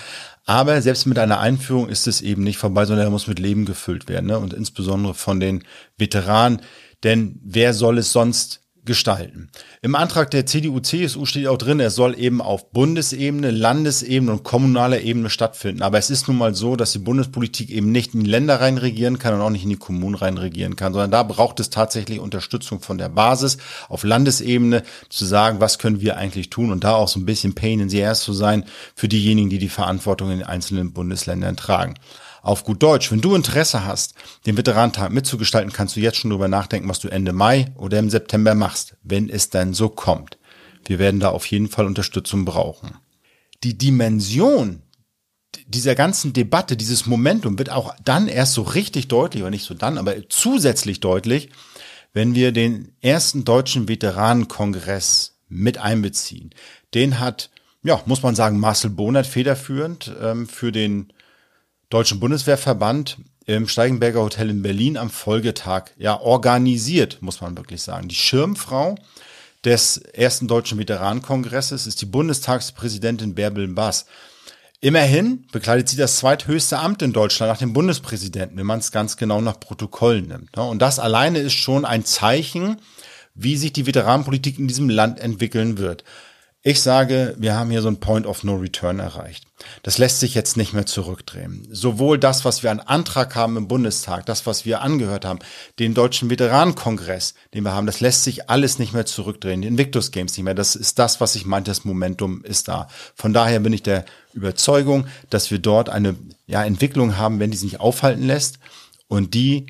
Aber 0.46 0.82
selbst 0.82 1.06
mit 1.06 1.16
einer 1.16 1.38
Einführung 1.38 1.88
ist 1.88 2.08
es 2.08 2.22
eben 2.22 2.42
nicht 2.42 2.58
vorbei, 2.58 2.86
sondern 2.86 3.06
er 3.06 3.10
muss 3.10 3.28
mit 3.28 3.38
Leben 3.38 3.64
gefüllt 3.64 4.08
werden. 4.08 4.26
Ne? 4.26 4.38
Und 4.40 4.52
insbesondere 4.52 5.14
von 5.14 5.38
den 5.38 5.62
Veteranen. 5.96 6.60
Denn 7.04 7.38
wer 7.44 7.74
soll 7.74 7.98
es 7.98 8.12
sonst 8.12 8.64
gestalten. 8.84 9.48
Im 9.80 9.94
Antrag 9.94 10.30
der 10.30 10.44
CDU-CSU 10.44 11.24
steht 11.24 11.46
auch 11.46 11.56
drin, 11.56 11.80
er 11.80 11.90
soll 11.90 12.18
eben 12.18 12.42
auf 12.42 12.70
Bundesebene, 12.70 13.50
Landesebene 13.50 14.30
und 14.30 14.44
kommunaler 14.44 15.00
Ebene 15.00 15.30
stattfinden. 15.30 15.82
Aber 15.82 15.98
es 15.98 16.10
ist 16.10 16.28
nun 16.28 16.36
mal 16.36 16.54
so, 16.54 16.76
dass 16.76 16.92
die 16.92 16.98
Bundespolitik 16.98 17.70
eben 17.70 17.90
nicht 17.92 18.14
in 18.14 18.24
die 18.24 18.30
Länder 18.30 18.60
rein 18.60 18.76
regieren 18.76 19.18
kann 19.18 19.34
und 19.34 19.40
auch 19.40 19.50
nicht 19.50 19.64
in 19.64 19.70
die 19.70 19.76
Kommunen 19.76 20.14
rein 20.14 20.36
regieren 20.36 20.76
kann, 20.76 20.92
sondern 20.92 21.10
da 21.10 21.22
braucht 21.22 21.60
es 21.60 21.70
tatsächlich 21.70 22.20
Unterstützung 22.20 22.80
von 22.80 22.98
der 22.98 23.08
Basis 23.08 23.56
auf 23.88 24.04
Landesebene 24.04 24.82
zu 25.08 25.24
sagen, 25.24 25.60
was 25.60 25.78
können 25.78 26.00
wir 26.00 26.16
eigentlich 26.18 26.50
tun 26.50 26.70
und 26.70 26.84
da 26.84 26.94
auch 26.94 27.08
so 27.08 27.18
ein 27.18 27.26
bisschen 27.26 27.54
Pain 27.54 27.80
in 27.80 27.88
the 27.88 28.04
Ass 28.04 28.20
zu 28.20 28.34
sein 28.34 28.64
für 28.94 29.08
diejenigen, 29.08 29.48
die 29.48 29.58
die 29.58 29.68
Verantwortung 29.68 30.30
in 30.30 30.38
den 30.38 30.46
einzelnen 30.46 30.92
Bundesländern 30.92 31.56
tragen. 31.56 31.94
Auf 32.44 32.62
gut 32.62 32.82
Deutsch, 32.82 33.10
wenn 33.10 33.22
du 33.22 33.34
Interesse 33.34 33.86
hast, 33.86 34.12
den 34.44 34.58
Veteranentag 34.58 35.10
mitzugestalten, 35.10 35.72
kannst 35.72 35.96
du 35.96 36.00
jetzt 36.00 36.18
schon 36.18 36.28
darüber 36.28 36.46
nachdenken, 36.46 36.90
was 36.90 37.00
du 37.00 37.08
Ende 37.08 37.32
Mai 37.32 37.72
oder 37.74 37.98
im 37.98 38.10
September 38.10 38.54
machst, 38.54 38.96
wenn 39.02 39.30
es 39.30 39.48
dann 39.48 39.72
so 39.72 39.88
kommt. 39.88 40.36
Wir 40.84 40.98
werden 40.98 41.20
da 41.20 41.30
auf 41.30 41.46
jeden 41.46 41.70
Fall 41.70 41.86
Unterstützung 41.86 42.44
brauchen. 42.44 42.98
Die 43.62 43.78
Dimension 43.78 44.82
dieser 45.66 45.94
ganzen 45.94 46.34
Debatte, 46.34 46.76
dieses 46.76 47.06
Momentum 47.06 47.58
wird 47.58 47.70
auch 47.70 47.94
dann 48.04 48.28
erst 48.28 48.52
so 48.52 48.60
richtig 48.60 49.08
deutlich, 49.08 49.42
oder 49.42 49.50
nicht 49.50 49.64
so 49.64 49.72
dann, 49.72 49.96
aber 49.96 50.28
zusätzlich 50.28 51.00
deutlich, 51.00 51.48
wenn 52.12 52.34
wir 52.34 52.52
den 52.52 52.92
ersten 53.00 53.46
deutschen 53.46 53.88
Veteranenkongress 53.88 55.38
mit 55.48 55.78
einbeziehen. 55.78 56.50
Den 56.92 57.20
hat, 57.20 57.48
ja, 57.82 58.02
muss 58.04 58.22
man 58.22 58.34
sagen, 58.34 58.60
Marcel 58.60 58.90
Bonert 58.90 59.26
federführend 59.26 60.14
ähm, 60.20 60.46
für 60.46 60.72
den 60.72 61.10
Deutschen 61.90 62.20
Bundeswehrverband 62.20 63.18
im 63.46 63.68
Steigenberger 63.68 64.22
Hotel 64.22 64.50
in 64.50 64.62
Berlin 64.62 64.96
am 64.96 65.10
Folgetag 65.10 65.90
ja 65.96 66.18
organisiert, 66.20 67.18
muss 67.20 67.40
man 67.40 67.56
wirklich 67.56 67.82
sagen. 67.82 68.08
Die 68.08 68.14
Schirmfrau 68.14 68.96
des 69.64 69.98
ersten 69.98 70.48
deutschen 70.48 70.78
Veteranenkongresses 70.78 71.86
ist 71.86 72.00
die 72.00 72.06
Bundestagspräsidentin 72.06 73.34
Bärbel 73.34 73.68
Bass. 73.68 74.06
Immerhin 74.80 75.46
bekleidet 75.50 75.88
sie 75.88 75.96
das 75.96 76.18
zweithöchste 76.18 76.78
Amt 76.78 77.00
in 77.00 77.14
Deutschland 77.14 77.50
nach 77.50 77.58
dem 77.58 77.72
Bundespräsidenten, 77.72 78.58
wenn 78.58 78.66
man 78.66 78.80
es 78.80 78.92
ganz 78.92 79.16
genau 79.16 79.40
nach 79.40 79.58
Protokollen 79.58 80.28
nimmt. 80.28 80.58
Und 80.58 80.80
das 80.80 80.98
alleine 80.98 81.38
ist 81.38 81.54
schon 81.54 81.86
ein 81.86 82.04
Zeichen, 82.04 82.76
wie 83.34 83.56
sich 83.56 83.72
die 83.72 83.86
Veteranenpolitik 83.86 84.58
in 84.58 84.68
diesem 84.68 84.90
Land 84.90 85.20
entwickeln 85.20 85.78
wird. 85.78 86.04
Ich 86.66 86.80
sage, 86.80 87.34
wir 87.36 87.54
haben 87.54 87.68
hier 87.68 87.82
so 87.82 87.88
ein 87.88 88.00
Point 88.00 88.24
of 88.24 88.42
No 88.42 88.54
Return 88.54 88.98
erreicht. 88.98 89.44
Das 89.82 89.98
lässt 89.98 90.20
sich 90.20 90.34
jetzt 90.34 90.56
nicht 90.56 90.72
mehr 90.72 90.86
zurückdrehen. 90.86 91.68
Sowohl 91.70 92.18
das, 92.18 92.46
was 92.46 92.62
wir 92.62 92.70
an 92.70 92.80
Antrag 92.80 93.34
haben 93.34 93.58
im 93.58 93.68
Bundestag, 93.68 94.24
das, 94.24 94.46
was 94.46 94.64
wir 94.64 94.80
angehört 94.80 95.26
haben, 95.26 95.40
den 95.78 95.92
Deutschen 95.92 96.30
Veteranenkongress, 96.30 97.34
den 97.52 97.64
wir 97.64 97.74
haben, 97.74 97.84
das 97.84 98.00
lässt 98.00 98.24
sich 98.24 98.48
alles 98.48 98.78
nicht 98.78 98.94
mehr 98.94 99.04
zurückdrehen. 99.04 99.60
Die 99.60 99.68
Invictus 99.68 100.10
Games 100.10 100.34
nicht 100.38 100.44
mehr. 100.44 100.54
Das 100.54 100.74
ist 100.74 100.98
das, 100.98 101.20
was 101.20 101.34
ich 101.34 101.44
meinte, 101.44 101.70
das 101.70 101.84
Momentum 101.84 102.42
ist 102.44 102.66
da. 102.66 102.88
Von 103.14 103.34
daher 103.34 103.60
bin 103.60 103.74
ich 103.74 103.82
der 103.82 104.06
Überzeugung, 104.32 105.06
dass 105.28 105.50
wir 105.50 105.58
dort 105.58 105.90
eine 105.90 106.16
ja, 106.46 106.64
Entwicklung 106.64 107.18
haben, 107.18 107.40
wenn 107.40 107.50
die 107.50 107.58
sich 107.58 107.72
nicht 107.72 107.80
aufhalten 107.80 108.26
lässt 108.26 108.58
und 109.06 109.34
die 109.34 109.66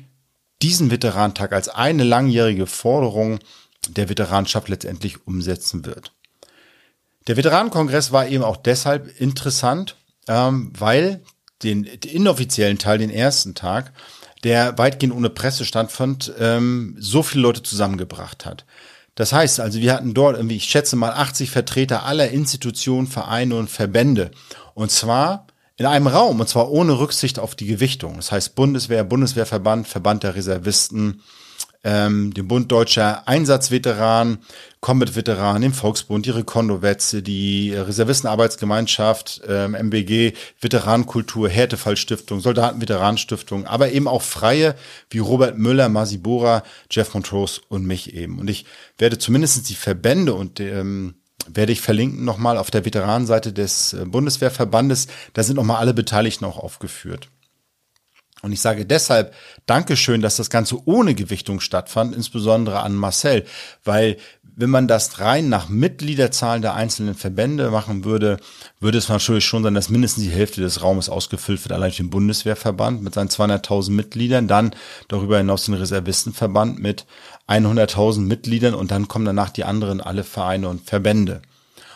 diesen 0.61 0.91
Veteranentag 0.91 1.51
als 1.51 1.67
eine 1.67 2.05
langjährige 2.05 2.67
Forderung 2.67 3.39
der 3.89 4.07
Veteranschaft 4.07 4.69
letztendlich 4.69 5.27
umsetzen 5.27 5.85
wird. 5.85 6.13
Der 7.27 7.37
Veteranenkongress 7.37 8.11
war 8.11 8.27
eben 8.27 8.43
auch 8.43 8.57
deshalb 8.57 9.19
interessant, 9.19 9.95
ähm, 10.27 10.71
weil 10.77 11.21
den, 11.63 11.83
den 11.83 12.11
inoffiziellen 12.11 12.77
Teil, 12.77 12.97
den 12.97 13.09
ersten 13.09 13.55
Tag, 13.55 13.93
der 14.43 14.77
weitgehend 14.77 15.15
ohne 15.15 15.29
Presse 15.29 15.65
stattfand, 15.65 16.31
ähm, 16.39 16.95
so 16.99 17.23
viele 17.23 17.41
Leute 17.41 17.63
zusammengebracht 17.63 18.45
hat. 18.45 18.65
Das 19.15 19.31
heißt 19.31 19.59
also, 19.59 19.79
wir 19.79 19.93
hatten 19.93 20.13
dort 20.13 20.35
irgendwie, 20.35 20.57
ich 20.57 20.65
schätze 20.65 20.95
mal, 20.95 21.11
80 21.11 21.49
Vertreter 21.49 22.03
aller 22.03 22.29
Institutionen, 22.29 23.07
Vereine 23.07 23.55
und 23.55 23.69
Verbände. 23.69 24.31
Und 24.73 24.91
zwar 24.91 25.47
in 25.77 25.85
einem 25.85 26.07
Raum, 26.07 26.39
und 26.39 26.47
zwar 26.47 26.69
ohne 26.69 26.99
Rücksicht 26.99 27.39
auf 27.39 27.55
die 27.55 27.65
Gewichtung. 27.65 28.17
Das 28.17 28.31
heißt 28.31 28.55
Bundeswehr, 28.55 29.03
Bundeswehrverband, 29.03 29.87
Verband 29.87 30.23
der 30.23 30.35
Reservisten, 30.35 31.21
ähm, 31.85 32.33
dem 32.33 32.47
Bund 32.47 32.71
Deutscher 32.71 33.27
Einsatzveteranen, 33.27 34.39
Combat-Veteranen, 34.81 35.61
dem 35.61 35.73
Volksbund, 35.73 36.25
die 36.25 36.31
Rekondowetze, 36.31 37.21
die 37.21 37.73
Reservistenarbeitsgemeinschaft, 37.73 39.41
ähm, 39.47 39.75
MBG, 39.75 40.33
Veteranenkultur, 40.59 41.47
Härtefallstiftung, 41.47 42.39
Soldatenveteranenstiftung, 42.39 43.67
aber 43.67 43.91
eben 43.91 44.07
auch 44.07 44.23
Freie 44.23 44.75
wie 45.11 45.19
Robert 45.19 45.57
Müller, 45.57 45.87
Masi 45.87 46.17
Bora, 46.17 46.63
Jeff 46.89 47.13
Montrose 47.13 47.61
und 47.69 47.85
mich 47.85 48.13
eben. 48.15 48.39
Und 48.39 48.49
ich 48.49 48.65
werde 48.97 49.19
zumindest 49.19 49.69
die 49.69 49.75
Verbände 49.75 50.33
und 50.33 50.59
ähm, 50.59 51.15
werde 51.47 51.71
ich 51.71 51.81
verlinken 51.81 52.25
nochmal 52.25 52.57
auf 52.57 52.71
der 52.71 52.85
Veteranenseite 52.85 53.53
des 53.53 53.93
äh, 53.93 54.05
Bundeswehrverbandes. 54.05 55.07
Da 55.33 55.43
sind 55.43 55.57
nochmal 55.57 55.77
alle 55.77 55.93
Beteiligten 55.93 56.45
auch 56.45 56.57
aufgeführt. 56.57 57.29
Und 58.41 58.51
ich 58.51 58.61
sage 58.61 58.85
deshalb 58.85 59.33
Dankeschön, 59.65 60.21
dass 60.21 60.37
das 60.37 60.49
Ganze 60.49 60.77
ohne 60.85 61.15
Gewichtung 61.15 61.59
stattfand, 61.59 62.15
insbesondere 62.15 62.81
an 62.81 62.93
Marcel, 62.93 63.45
weil 63.83 64.17
wenn 64.57 64.69
man 64.69 64.87
das 64.87 65.19
rein 65.19 65.49
nach 65.49 65.67
Mitgliederzahlen 65.67 66.61
der 66.61 66.75
einzelnen 66.75 67.15
Verbände 67.15 67.71
machen 67.71 68.05
würde, 68.05 68.37
würde 68.79 68.97
es 68.97 69.09
natürlich 69.09 69.45
schon 69.45 69.63
sein, 69.63 69.73
dass 69.73 69.89
mindestens 69.89 70.23
die 70.23 70.29
Hälfte 70.29 70.61
des 70.61 70.81
Raumes 70.81 71.09
ausgefüllt 71.09 71.63
wird, 71.65 71.73
allein 71.73 71.89
durch 71.89 71.97
den 71.97 72.09
Bundeswehrverband 72.09 73.01
mit 73.03 73.13
seinen 73.13 73.27
200.000 73.27 73.91
Mitgliedern, 73.91 74.47
dann 74.47 74.71
darüber 75.07 75.37
hinaus 75.37 75.65
den 75.65 75.73
Reservistenverband 75.73 76.79
mit 76.79 77.05
100.000 77.49 78.21
Mitgliedern 78.21 78.73
und 78.73 78.91
dann 78.91 79.07
kommen 79.07 79.25
danach 79.25 79.49
die 79.49 79.65
anderen 79.65 79.99
alle 79.99 80.23
Vereine 80.23 80.69
und 80.69 80.87
Verbände. 80.87 81.41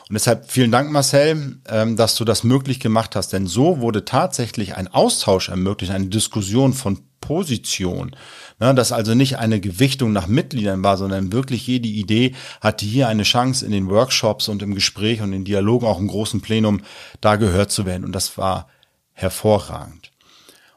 Und 0.10 0.16
deshalb 0.16 0.50
vielen 0.50 0.72
Dank, 0.72 0.92
Marcel, 0.92 1.60
ähm, 1.70 1.96
dass 1.96 2.16
du 2.16 2.26
das 2.26 2.44
möglich 2.44 2.80
gemacht 2.80 3.16
hast. 3.16 3.32
Denn 3.32 3.46
so 3.46 3.80
wurde 3.80 4.06
tatsächlich 4.06 4.76
ein 4.76 4.88
Austausch 4.88 5.50
ermöglicht, 5.50 5.94
eine 5.94 6.08
Diskussion 6.08 6.74
von 6.74 7.04
Position. 7.22 8.16
Ja, 8.60 8.74
dass 8.74 8.92
also 8.92 9.14
nicht 9.14 9.38
eine 9.38 9.60
Gewichtung 9.60 10.12
nach 10.12 10.26
Mitgliedern 10.26 10.84
war, 10.84 10.98
sondern 10.98 11.32
wirklich 11.32 11.68
jede 11.68 11.88
Idee 11.88 12.34
hatte 12.60 12.88
hier 12.88 13.08
eine 13.08 13.22
Chance 13.22 13.64
in 13.64 13.72
den 13.72 13.88
Workshops 13.88 14.48
und 14.48 14.64
im 14.64 14.74
Gespräch 14.74 15.22
und 15.22 15.32
in 15.32 15.46
Dialogen, 15.46 15.86
auch 15.86 16.00
im 16.00 16.08
großen 16.08 16.42
Plenum, 16.42 16.82
da 17.22 17.36
gehört 17.36 17.72
zu 17.72 17.86
werden. 17.86 18.04
Und 18.04 18.14
das 18.14 18.36
war 18.36 18.68
hervorragend. 19.14 20.12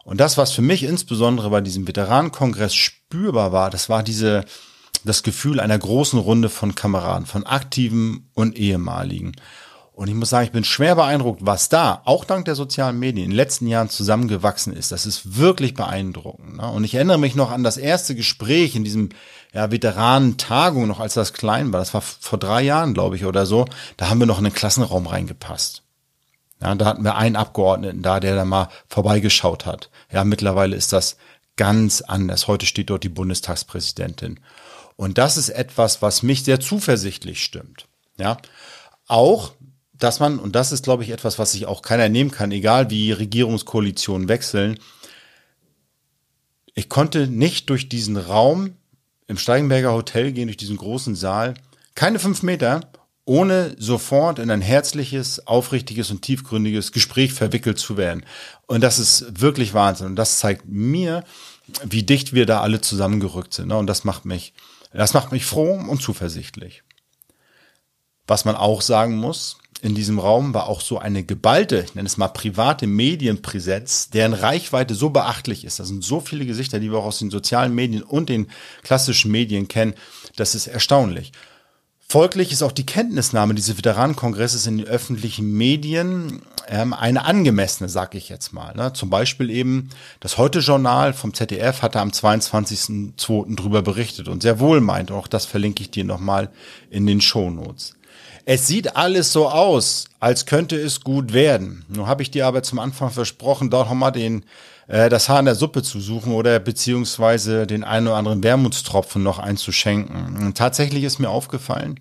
Und 0.05 0.21
das, 0.21 0.37
was 0.37 0.53
für 0.53 0.63
mich 0.63 0.83
insbesondere 0.83 1.49
bei 1.49 1.63
diesem 1.63 1.89
Veteranenkongress 1.89 2.75
spürbar 2.75 3.53
war, 3.53 3.71
das 3.71 3.89
war 3.89 4.03
diese, 4.03 4.45
das 5.05 5.23
Gefühl 5.23 5.61
einer 5.61 5.79
großen 5.79 6.19
Runde 6.19 6.49
von 6.49 6.75
Kameraden, 6.75 7.27
von 7.27 7.45
aktiven 7.47 8.29
und 8.35 8.57
ehemaligen. 8.57 9.33
Und 9.95 10.09
ich 10.09 10.15
muss 10.15 10.31
sagen, 10.31 10.47
ich 10.47 10.53
bin 10.53 10.65
schwer 10.65 10.95
beeindruckt, 10.95 11.41
was 11.45 11.69
da, 11.69 12.01
auch 12.07 12.25
dank 12.25 12.47
der 12.47 12.55
sozialen 12.55 12.99
Medien, 12.99 13.27
in 13.27 13.31
den 13.31 13.37
letzten 13.37 13.67
Jahren 13.67 13.91
zusammengewachsen 13.91 14.73
ist. 14.73 14.91
Das 14.91 15.05
ist 15.05 15.37
wirklich 15.37 15.75
beeindruckend. 15.75 16.57
Ne? 16.57 16.69
Und 16.71 16.85
ich 16.85 16.95
erinnere 16.95 17.19
mich 17.19 17.35
noch 17.35 17.51
an 17.51 17.63
das 17.63 17.77
erste 17.77 18.15
Gespräch 18.15 18.75
in 18.75 18.85
diesem 18.85 19.11
ja, 19.53 19.71
Veteranentagung, 19.71 20.89
noch 20.89 20.99
als 20.99 21.15
das 21.15 21.35
klein 21.35 21.73
war. 21.73 21.81
Das 21.81 21.93
war 21.93 22.01
vor 22.01 22.39
drei 22.39 22.63
Jahren, 22.63 22.95
glaube 22.95 23.17
ich, 23.17 23.27
oder 23.27 23.45
so. 23.45 23.67
Da 23.99 24.09
haben 24.09 24.19
wir 24.19 24.27
noch 24.27 24.39
in 24.39 24.45
den 24.45 24.55
Klassenraum 24.55 25.07
reingepasst. 25.07 25.83
Ja, 26.63 26.75
da 26.75 26.87
hatten 26.87 27.05
wir 27.05 27.17
einen 27.17 27.37
Abgeordneten 27.37 28.03
da, 28.03 28.19
der 28.19 28.35
da 28.35 28.45
mal 28.47 28.69
vorbeigeschaut 28.89 29.67
hat. 29.67 29.91
Ja, 30.11 30.25
mittlerweile 30.25 30.75
ist 30.75 30.93
das 30.93 31.17
ganz 31.57 32.01
anders. 32.01 32.49
Heute 32.49 32.67
steht 32.67 32.89
dort 32.89 33.05
die 33.05 33.09
Bundestagspräsidentin. 33.09 34.41
Und 34.97 35.19
das 35.19 35.37
ist 35.37 35.49
etwas, 35.49 36.03
was 36.03 36.23
mich 36.23 36.45
sehr 36.45 36.61
zuversichtlich 36.61 37.43
stimmt. 37.43 37.87
Ja, 38.19 38.37
auch, 39.07 39.53
dass 39.93 40.21
man, 40.21 40.39
und 40.39 40.55
das 40.55 40.73
ist, 40.73 40.85
glaube 40.85 41.03
ich, 41.03 41.11
etwas, 41.11 41.39
was 41.39 41.53
sich 41.53 41.67
auch 41.67 41.83
keiner 41.83 42.09
nehmen 42.09 42.31
kann, 42.31 42.53
egal 42.53 42.91
wie 42.91 43.13
Regierungskoalitionen 43.13 44.29
wechseln. 44.29 44.79
Ich 46.75 46.89
konnte 46.89 47.27
nicht 47.27 47.71
durch 47.71 47.89
diesen 47.89 48.17
Raum 48.17 48.77
im 49.27 49.39
Steigenberger 49.39 49.93
Hotel 49.93 50.33
gehen 50.33 50.49
durch 50.49 50.57
diesen 50.57 50.77
großen 50.77 51.15
Saal, 51.15 51.55
keine 51.95 52.19
fünf 52.19 52.43
Meter, 52.43 52.81
ohne 53.25 53.77
sofort 53.79 54.39
in 54.39 54.51
ein 54.51 54.61
herzliches, 54.61 55.47
aufrichtiges 55.47 56.11
und 56.11 56.23
tiefgründiges 56.23 56.93
Gespräch 56.93 57.33
verwickelt 57.33 57.79
zu 57.79 57.97
werden. 57.97 58.25
Und 58.67 58.81
das 58.83 58.99
ist 58.99 59.41
wirklich 59.41 59.75
Wahnsinn. 59.75 60.09
Und 60.09 60.17
das 60.17 60.39
zeigt 60.39 60.67
mir, 60.67 61.25
wie 61.85 62.03
dicht 62.03 62.33
wir 62.33 62.47
da 62.47 62.61
alle 62.61 62.81
zusammengerückt 62.81 63.55
sind. 63.55 63.69
Ne? 63.69 63.77
Und 63.77 63.87
das 63.87 64.05
macht 64.05 64.25
mich, 64.25 64.55
das 64.93 65.15
macht 65.15 65.33
mich 65.33 65.45
froh 65.45 65.75
und 65.75 66.03
zuversichtlich. 66.03 66.83
Was 68.27 68.45
man 68.45 68.57
auch 68.57 68.83
sagen 68.83 69.17
muss, 69.17 69.59
in 69.83 69.97
diesem 69.97 70.21
Raum 70.21 70.55
war 70.55 70.69
auch 70.69 70.81
so 70.81 70.99
eine 70.99 71.25
geballte, 71.25 71.85
ich 71.85 71.97
nenne 71.97 72.07
es 72.07 72.17
mal 72.17 72.29
private 72.29 72.87
Medienpräsenz, 72.87 74.11
deren 74.11 74.33
Reichweite 74.33 74.95
so 74.95 75.11
beachtlich 75.11 75.65
ist. 75.65 75.81
Da 75.81 75.85
sind 75.85 76.05
so 76.05 76.21
viele 76.21 76.47
Gesichter, 76.47 76.79
die 76.79 76.93
wir 76.93 76.99
auch 76.99 77.07
aus 77.07 77.19
den 77.19 77.31
sozialen 77.31 77.75
Medien 77.75 78.05
und 78.05 78.29
den 78.29 78.49
klassischen 78.85 79.33
Medien 79.33 79.67
kennen. 79.67 79.95
Das 80.37 80.55
ist 80.55 80.69
erstaunlich. 80.69 81.33
Folglich 82.13 82.53
ist 82.53 82.63
auch 82.63 82.73
die 82.73 82.85
Kenntnisnahme 82.85 83.55
dieses 83.55 83.79
Veteranenkongresses 83.79 84.67
in 84.67 84.77
den 84.77 84.87
öffentlichen 84.87 85.51
Medien 85.57 86.43
ähm, 86.69 86.93
eine 86.93 87.25
angemessene, 87.25 87.89
sag 87.89 88.15
ich 88.15 88.29
jetzt 88.29 88.53
mal. 88.53 88.75
Ne? 88.75 88.93
Zum 88.93 89.09
Beispiel 89.09 89.49
eben 89.49 89.89
das 90.21 90.37
Heute-Journal 90.37 91.15
vom 91.15 91.33
ZDF 91.33 91.81
hatte 91.81 92.01
am 92.01 92.11
22.02. 92.11 93.57
drüber 93.57 93.81
berichtet 93.81 94.29
und 94.29 94.43
sehr 94.43 94.61
wohl 94.61 94.83
meint, 94.83 95.11
auch 95.11 95.27
das 95.27 95.47
verlinke 95.47 95.81
ich 95.81 95.91
dir 95.91 96.05
nochmal 96.05 96.51
in 96.91 97.07
den 97.07 97.23
Shownotes. 97.23 97.95
Es 98.45 98.67
sieht 98.67 98.95
alles 98.95 99.33
so 99.33 99.49
aus, 99.49 100.05
als 100.21 100.45
könnte 100.45 100.77
es 100.77 101.01
gut 101.01 101.33
werden. 101.33 101.87
Nun 101.89 102.09
habe 102.09 102.23
ich 102.23 102.31
dir 102.31 102.47
aber 102.47 102.63
zum 102.63 102.79
Anfang 102.79 103.11
versprochen, 103.11 103.71
dort 103.71 103.89
nochmal 103.89 104.13
den 104.13 104.45
äh, 104.89 105.09
das 105.09 105.29
Haar 105.29 105.41
in 105.41 105.47
der 105.47 105.55
Suppe 105.55 105.83
zu 105.83 106.01
suchen 106.01 106.33
oder 106.33 106.59
beziehungsweise 106.59 107.67
den 107.67 107.85
einen 107.85 108.09
oder 108.09 108.17
anderen 108.17 108.43
Wermutstropfen 108.43 109.23
noch 109.23 109.39
einzuschenken. 109.39 110.37
Und 110.37 110.57
tatsächlich 110.57 111.05
ist 111.05 111.19
mir 111.19 111.31
aufgefallen, 111.31 112.01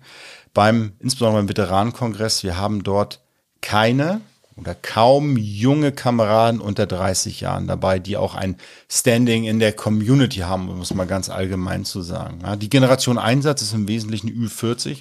beim, 0.54 0.92
insbesondere 1.00 1.40
beim 1.40 1.48
Veteranenkongress, 1.48 2.42
wir 2.42 2.58
haben 2.58 2.82
dort 2.82 3.20
keine 3.60 4.20
oder 4.56 4.74
kaum 4.74 5.36
junge 5.38 5.92
Kameraden 5.92 6.60
unter 6.60 6.86
30 6.86 7.40
Jahren 7.40 7.66
dabei, 7.66 7.98
die 7.98 8.16
auch 8.16 8.34
ein 8.34 8.56
Standing 8.90 9.44
in 9.44 9.58
der 9.58 9.72
Community 9.72 10.40
haben, 10.40 10.68
um 10.68 10.80
es 10.80 10.92
mal 10.92 11.06
ganz 11.06 11.30
allgemein 11.30 11.84
zu 11.84 12.02
sagen. 12.02 12.40
Ja, 12.42 12.56
die 12.56 12.68
Generation 12.68 13.18
Einsatz 13.18 13.62
ist 13.62 13.72
im 13.72 13.88
Wesentlichen 13.88 14.28
Ü40, 14.28 14.98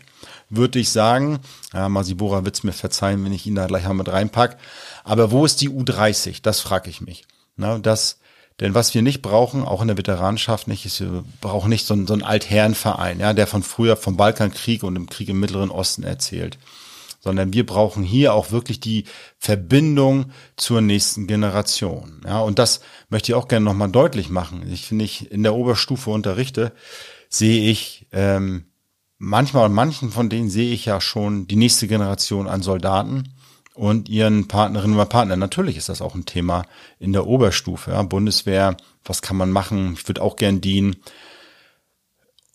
würde 0.49 0.79
ich 0.79 0.89
sagen. 0.89 1.39
Ja, 1.73 1.89
Masibora 1.89 2.45
wird 2.45 2.55
es 2.55 2.63
mir 2.63 2.71
verzeihen, 2.71 3.23
wenn 3.25 3.33
ich 3.33 3.45
ihn 3.45 3.55
da 3.55 3.67
gleich 3.67 3.83
mal 3.83 3.93
mit 3.93 4.09
reinpack. 4.09 4.57
Aber 5.03 5.31
wo 5.31 5.45
ist 5.45 5.59
die 5.61 5.69
U30? 5.69 6.39
Das 6.41 6.61
frage 6.61 6.89
ich 6.89 7.01
mich. 7.01 7.25
Na, 7.61 7.77
das, 7.77 8.19
denn 8.59 8.73
was 8.73 8.93
wir 8.95 9.03
nicht 9.03 9.21
brauchen, 9.21 9.63
auch 9.63 9.81
in 9.81 9.87
der 9.87 9.97
Veteranschaft 9.97 10.67
nicht, 10.67 10.85
ist, 10.85 10.99
wir 10.99 11.23
brauchen 11.41 11.69
nicht 11.69 11.85
so, 11.85 11.93
einen, 11.93 12.07
so 12.07 12.13
einen 12.13 12.23
Altherrenverein, 12.23 13.19
ja, 13.19 13.33
der 13.33 13.45
von 13.45 13.61
früher 13.61 13.95
vom 13.95 14.17
Balkankrieg 14.17 14.83
und 14.83 14.95
dem 14.95 15.07
Krieg 15.07 15.29
im 15.29 15.39
Mittleren 15.39 15.69
Osten 15.69 16.03
erzählt. 16.03 16.57
Sondern 17.19 17.53
wir 17.53 17.67
brauchen 17.67 18.03
hier 18.03 18.33
auch 18.33 18.49
wirklich 18.49 18.79
die 18.79 19.05
Verbindung 19.37 20.31
zur 20.57 20.81
nächsten 20.81 21.27
Generation. 21.27 22.21
Ja, 22.25 22.39
und 22.39 22.57
das 22.57 22.81
möchte 23.09 23.31
ich 23.31 23.35
auch 23.35 23.47
gerne 23.47 23.63
nochmal 23.63 23.91
deutlich 23.91 24.29
machen. 24.31 24.67
Ich 24.71 24.87
finde, 24.87 25.05
ich 25.05 25.31
in 25.31 25.43
der 25.43 25.53
Oberstufe 25.53 26.09
unterrichte, 26.09 26.71
sehe 27.29 27.69
ich 27.69 28.07
ähm, 28.11 28.65
manchmal 29.19 29.65
und 29.65 29.73
manchen 29.73 30.09
von 30.09 30.31
denen 30.31 30.49
sehe 30.49 30.73
ich 30.73 30.85
ja 30.85 30.99
schon 30.99 31.47
die 31.47 31.57
nächste 31.57 31.87
Generation 31.87 32.47
an 32.47 32.63
Soldaten 32.63 33.35
und 33.73 34.09
ihren 34.09 34.47
Partnerinnen 34.47 34.95
oder 34.95 35.05
Partnern. 35.05 35.39
Natürlich 35.39 35.77
ist 35.77 35.89
das 35.89 36.01
auch 36.01 36.15
ein 36.15 36.25
Thema 36.25 36.63
in 36.99 37.13
der 37.13 37.27
Oberstufe. 37.27 37.91
Ja. 37.91 38.03
Bundeswehr, 38.03 38.77
was 39.05 39.21
kann 39.21 39.37
man 39.37 39.51
machen? 39.51 39.93
Ich 39.93 40.07
würde 40.07 40.21
auch 40.21 40.35
gern 40.35 40.61
dienen. 40.61 40.97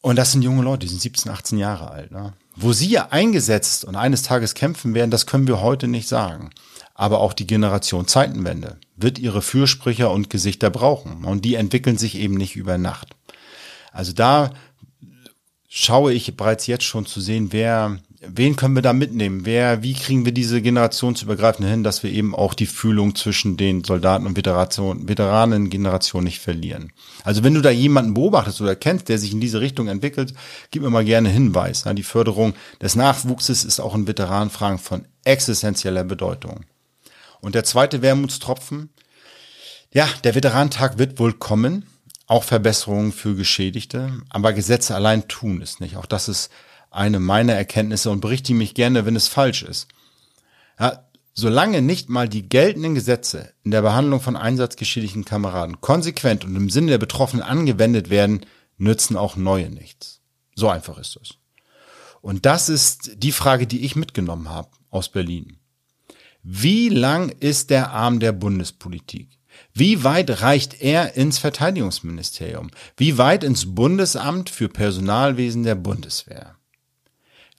Und 0.02 0.16
das 0.16 0.32
sind 0.32 0.42
junge 0.42 0.62
Leute, 0.62 0.86
die 0.86 0.88
sind 0.88 1.00
17, 1.00 1.32
18 1.32 1.58
Jahre 1.58 1.90
alt. 1.90 2.12
Ne? 2.12 2.34
Wo 2.54 2.72
sie 2.72 2.88
ja 2.88 3.08
eingesetzt 3.10 3.84
und 3.84 3.96
eines 3.96 4.22
Tages 4.22 4.54
kämpfen 4.54 4.94
werden, 4.94 5.10
das 5.10 5.26
können 5.26 5.48
wir 5.48 5.60
heute 5.60 5.88
nicht 5.88 6.08
sagen. 6.08 6.50
Aber 6.94 7.20
auch 7.20 7.32
die 7.32 7.46
Generation 7.46 8.06
Zeitenwende 8.06 8.78
wird 8.96 9.18
ihre 9.18 9.42
Fürsprecher 9.42 10.10
und 10.10 10.30
Gesichter 10.30 10.70
brauchen. 10.70 11.24
Und 11.24 11.44
die 11.44 11.56
entwickeln 11.56 11.98
sich 11.98 12.14
eben 12.16 12.34
nicht 12.34 12.56
über 12.56 12.78
Nacht. 12.78 13.16
Also 13.92 14.12
da 14.12 14.52
schaue 15.68 16.12
ich 16.12 16.36
bereits 16.36 16.66
jetzt 16.66 16.84
schon 16.84 17.04
zu 17.04 17.20
sehen, 17.20 17.52
wer 17.52 17.98
wen 18.20 18.56
können 18.56 18.74
wir 18.74 18.82
da 18.82 18.92
mitnehmen? 18.92 19.44
Wer, 19.44 19.82
wie 19.82 19.94
kriegen 19.94 20.24
wir 20.24 20.32
diese 20.32 20.62
generationsübergreifende 20.62 21.70
hin, 21.70 21.84
dass 21.84 22.02
wir 22.02 22.10
eben 22.10 22.34
auch 22.34 22.54
die 22.54 22.66
Fühlung 22.66 23.14
zwischen 23.14 23.56
den 23.56 23.84
Soldaten 23.84 24.26
und 24.26 24.36
Veteration, 24.36 25.08
Veteranengeneration 25.08 26.24
nicht 26.24 26.40
verlieren? 26.40 26.92
Also 27.24 27.44
wenn 27.44 27.54
du 27.54 27.60
da 27.60 27.70
jemanden 27.70 28.14
beobachtest 28.14 28.60
oder 28.60 28.76
kennst, 28.76 29.08
der 29.08 29.18
sich 29.18 29.32
in 29.32 29.40
diese 29.40 29.60
Richtung 29.60 29.88
entwickelt, 29.88 30.34
gib 30.70 30.82
mir 30.82 30.90
mal 30.90 31.04
gerne 31.04 31.28
Hinweis. 31.28 31.84
Die 31.84 32.02
Förderung 32.02 32.54
des 32.80 32.94
Nachwuchses 32.96 33.64
ist 33.64 33.80
auch 33.80 33.94
in 33.94 34.06
Veteranenfragen 34.06 34.78
von 34.78 35.06
existenzieller 35.24 36.04
Bedeutung. 36.04 36.64
Und 37.40 37.54
der 37.54 37.64
zweite 37.64 38.02
Wermutstropfen, 38.02 38.90
ja, 39.92 40.08
der 40.24 40.34
Veteranentag 40.34 40.98
wird 40.98 41.18
wohl 41.18 41.32
kommen. 41.32 41.86
Auch 42.28 42.42
Verbesserungen 42.42 43.12
für 43.12 43.36
Geschädigte, 43.36 44.20
aber 44.30 44.52
Gesetze 44.52 44.96
allein 44.96 45.28
tun 45.28 45.62
es 45.62 45.78
nicht. 45.78 45.96
Auch 45.96 46.06
das 46.06 46.28
ist 46.28 46.50
eine 46.96 47.20
meiner 47.20 47.54
Erkenntnisse 47.54 48.10
und 48.10 48.20
berichte 48.20 48.54
mich 48.54 48.74
gerne, 48.74 49.06
wenn 49.06 49.16
es 49.16 49.28
falsch 49.28 49.62
ist. 49.62 49.88
Ja, 50.78 51.06
solange 51.34 51.82
nicht 51.82 52.08
mal 52.08 52.28
die 52.28 52.48
geltenden 52.48 52.94
Gesetze 52.94 53.52
in 53.62 53.70
der 53.70 53.82
Behandlung 53.82 54.20
von 54.20 54.36
einsatzgeschädigten 54.36 55.24
Kameraden 55.24 55.80
konsequent 55.80 56.44
und 56.44 56.56
im 56.56 56.70
Sinne 56.70 56.92
der 56.92 56.98
Betroffenen 56.98 57.44
angewendet 57.44 58.10
werden, 58.10 58.46
nützen 58.78 59.16
auch 59.16 59.36
neue 59.36 59.70
nichts. 59.70 60.20
So 60.54 60.68
einfach 60.68 60.98
ist 60.98 61.18
es. 61.22 61.34
Und 62.22 62.46
das 62.46 62.68
ist 62.68 63.22
die 63.22 63.32
Frage, 63.32 63.66
die 63.66 63.84
ich 63.84 63.94
mitgenommen 63.94 64.48
habe 64.48 64.70
aus 64.90 65.08
Berlin. 65.08 65.58
Wie 66.42 66.88
lang 66.88 67.28
ist 67.28 67.70
der 67.70 67.90
Arm 67.90 68.20
der 68.20 68.32
Bundespolitik? 68.32 69.28
Wie 69.72 70.04
weit 70.04 70.42
reicht 70.42 70.80
er 70.80 71.14
ins 71.16 71.38
Verteidigungsministerium? 71.38 72.70
Wie 72.96 73.18
weit 73.18 73.44
ins 73.44 73.74
Bundesamt 73.74 74.48
für 74.50 74.68
Personalwesen 74.68 75.62
der 75.62 75.74
Bundeswehr? 75.74 76.56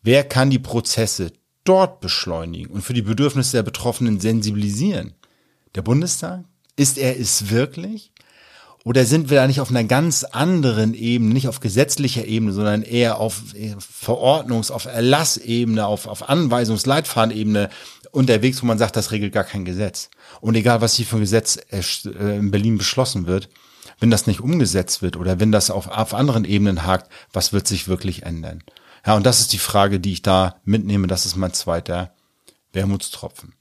Wer 0.03 0.23
kann 0.23 0.49
die 0.49 0.59
Prozesse 0.59 1.33
dort 1.63 1.99
beschleunigen 1.99 2.71
und 2.71 2.81
für 2.81 2.93
die 2.93 3.01
Bedürfnisse 3.01 3.57
der 3.57 3.63
Betroffenen 3.63 4.19
sensibilisieren? 4.19 5.13
Der 5.75 5.81
Bundestag? 5.81 6.45
Ist 6.75 6.97
er 6.97 7.19
es 7.19 7.49
wirklich? 7.49 8.11
Oder 8.87 9.03
sind 9.03 9.29
wir 9.29 9.37
da 9.37 9.47
nicht 9.47 9.59
auf 9.59 9.69
einer 9.69 9.83
ganz 9.83 10.23
anderen 10.23 10.93
Ebene, 10.93 11.33
nicht 11.33 11.49
auf 11.49 11.59
gesetzlicher 11.59 12.23
Ebene, 12.25 12.53
sondern 12.53 12.83
eher 12.83 13.19
auf 13.19 13.41
Verordnungs-, 13.79 14.71
auf 14.71 14.85
Erlassebene, 14.85 15.85
auf, 15.85 16.07
auf 16.07 16.29
Anweisungs-, 16.29 16.87
unterwegs, 18.11 18.61
wo 18.61 18.65
man 18.65 18.77
sagt, 18.77 18.95
das 18.95 19.11
regelt 19.11 19.33
gar 19.33 19.43
kein 19.43 19.65
Gesetz. 19.65 20.09
Und 20.39 20.55
egal, 20.55 20.79
was 20.79 20.93
hier 20.93 21.05
für 21.05 21.17
ein 21.17 21.21
Gesetz 21.21 21.57
äh, 21.69 22.37
in 22.37 22.51
Berlin 22.51 22.77
beschlossen 22.77 23.27
wird, 23.27 23.49
wenn 23.99 24.11
das 24.11 24.27
nicht 24.27 24.39
umgesetzt 24.39 25.01
wird 25.01 25.17
oder 25.17 25.39
wenn 25.39 25.51
das 25.51 25.69
auf, 25.69 25.87
auf 25.87 26.13
anderen 26.13 26.45
Ebenen 26.45 26.85
hakt, 26.85 27.11
was 27.33 27.51
wird 27.51 27.67
sich 27.67 27.87
wirklich 27.87 28.23
ändern? 28.23 28.63
Ja, 29.07 29.15
und 29.15 29.25
das 29.25 29.39
ist 29.39 29.53
die 29.53 29.57
Frage, 29.57 30.01
die 30.01 30.11
ich 30.11 30.21
da 30.21 30.59
mitnehme. 30.65 31.07
Das 31.07 31.25
ist 31.25 31.37
mein 31.37 31.53
zweiter 31.53 32.13
Wermutstropfen. 32.73 33.53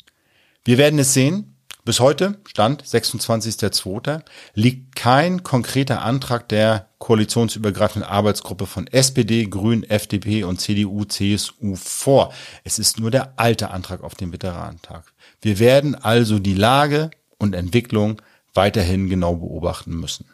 Wir 0.65 0.77
werden 0.77 0.99
es 0.99 1.15
sehen. 1.15 1.53
Bis 1.85 2.01
heute, 2.01 2.41
Stand 2.49 2.83
26.02., 2.83 4.23
liegt 4.55 4.97
kein 4.97 5.45
konkreter 5.45 6.03
Antrag 6.03 6.49
der 6.49 6.89
koalitionsübergreifenden 6.99 8.11
Arbeitsgruppe 8.11 8.67
von 8.67 8.89
SPD, 8.89 9.45
Grün, 9.45 9.85
FDP 9.85 10.43
und 10.43 10.61
CDU, 10.61 11.05
CSU 11.05 11.77
vor. 11.77 12.35
Es 12.65 12.81
ist 12.81 12.99
nur 12.99 13.13
der 13.13 13.39
alte 13.39 13.71
Antrag 13.71 14.03
auf 14.03 14.17
den 14.17 14.33
Veteranentag. 14.33 15.05
Wir 15.41 15.61
werden 15.61 15.95
also 15.95 16.41
die 16.41 16.55
Lage 16.55 17.13
und 17.39 17.55
Entwicklung 17.55 18.21
weiterhin 18.53 19.09
genau 19.09 19.37
beobachten 19.37 19.95
müssen. 19.95 20.27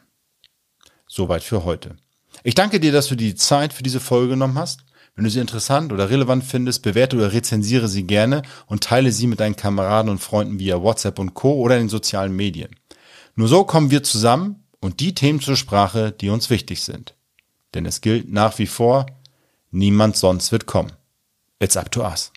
Soweit 1.06 1.42
für 1.42 1.64
heute. 1.64 1.96
Ich 2.44 2.54
danke 2.54 2.80
dir, 2.80 2.92
dass 2.92 3.08
du 3.08 3.14
die 3.14 3.34
Zeit 3.34 3.74
für 3.74 3.82
diese 3.82 4.00
Folge 4.00 4.30
genommen 4.30 4.58
hast. 4.58 4.86
Wenn 5.14 5.24
du 5.24 5.30
sie 5.30 5.40
interessant 5.40 5.92
oder 5.92 6.08
relevant 6.08 6.42
findest, 6.42 6.82
bewerte 6.82 7.16
oder 7.16 7.32
rezensiere 7.32 7.88
sie 7.88 8.04
gerne 8.04 8.42
und 8.66 8.84
teile 8.84 9.12
sie 9.12 9.26
mit 9.26 9.40
deinen 9.40 9.56
Kameraden 9.56 10.10
und 10.10 10.20
Freunden 10.20 10.58
via 10.58 10.82
WhatsApp 10.82 11.18
und 11.18 11.34
Co. 11.34 11.54
oder 11.54 11.76
in 11.76 11.84
den 11.84 11.88
sozialen 11.90 12.34
Medien. 12.34 12.70
Nur 13.34 13.48
so 13.48 13.64
kommen 13.64 13.90
wir 13.90 14.02
zusammen 14.02 14.64
und 14.80 15.00
die 15.00 15.14
Themen 15.14 15.40
zur 15.40 15.56
Sprache, 15.56 16.12
die 16.12 16.30
uns 16.30 16.48
wichtig 16.48 16.82
sind. 16.82 17.14
Denn 17.74 17.84
es 17.86 18.00
gilt 18.00 18.32
nach 18.32 18.58
wie 18.58 18.66
vor, 18.66 19.06
niemand 19.70 20.16
sonst 20.16 20.50
wird 20.50 20.66
kommen. 20.66 20.92
It's 21.58 21.76
up 21.76 21.90
to 21.92 22.02
us. 22.02 22.32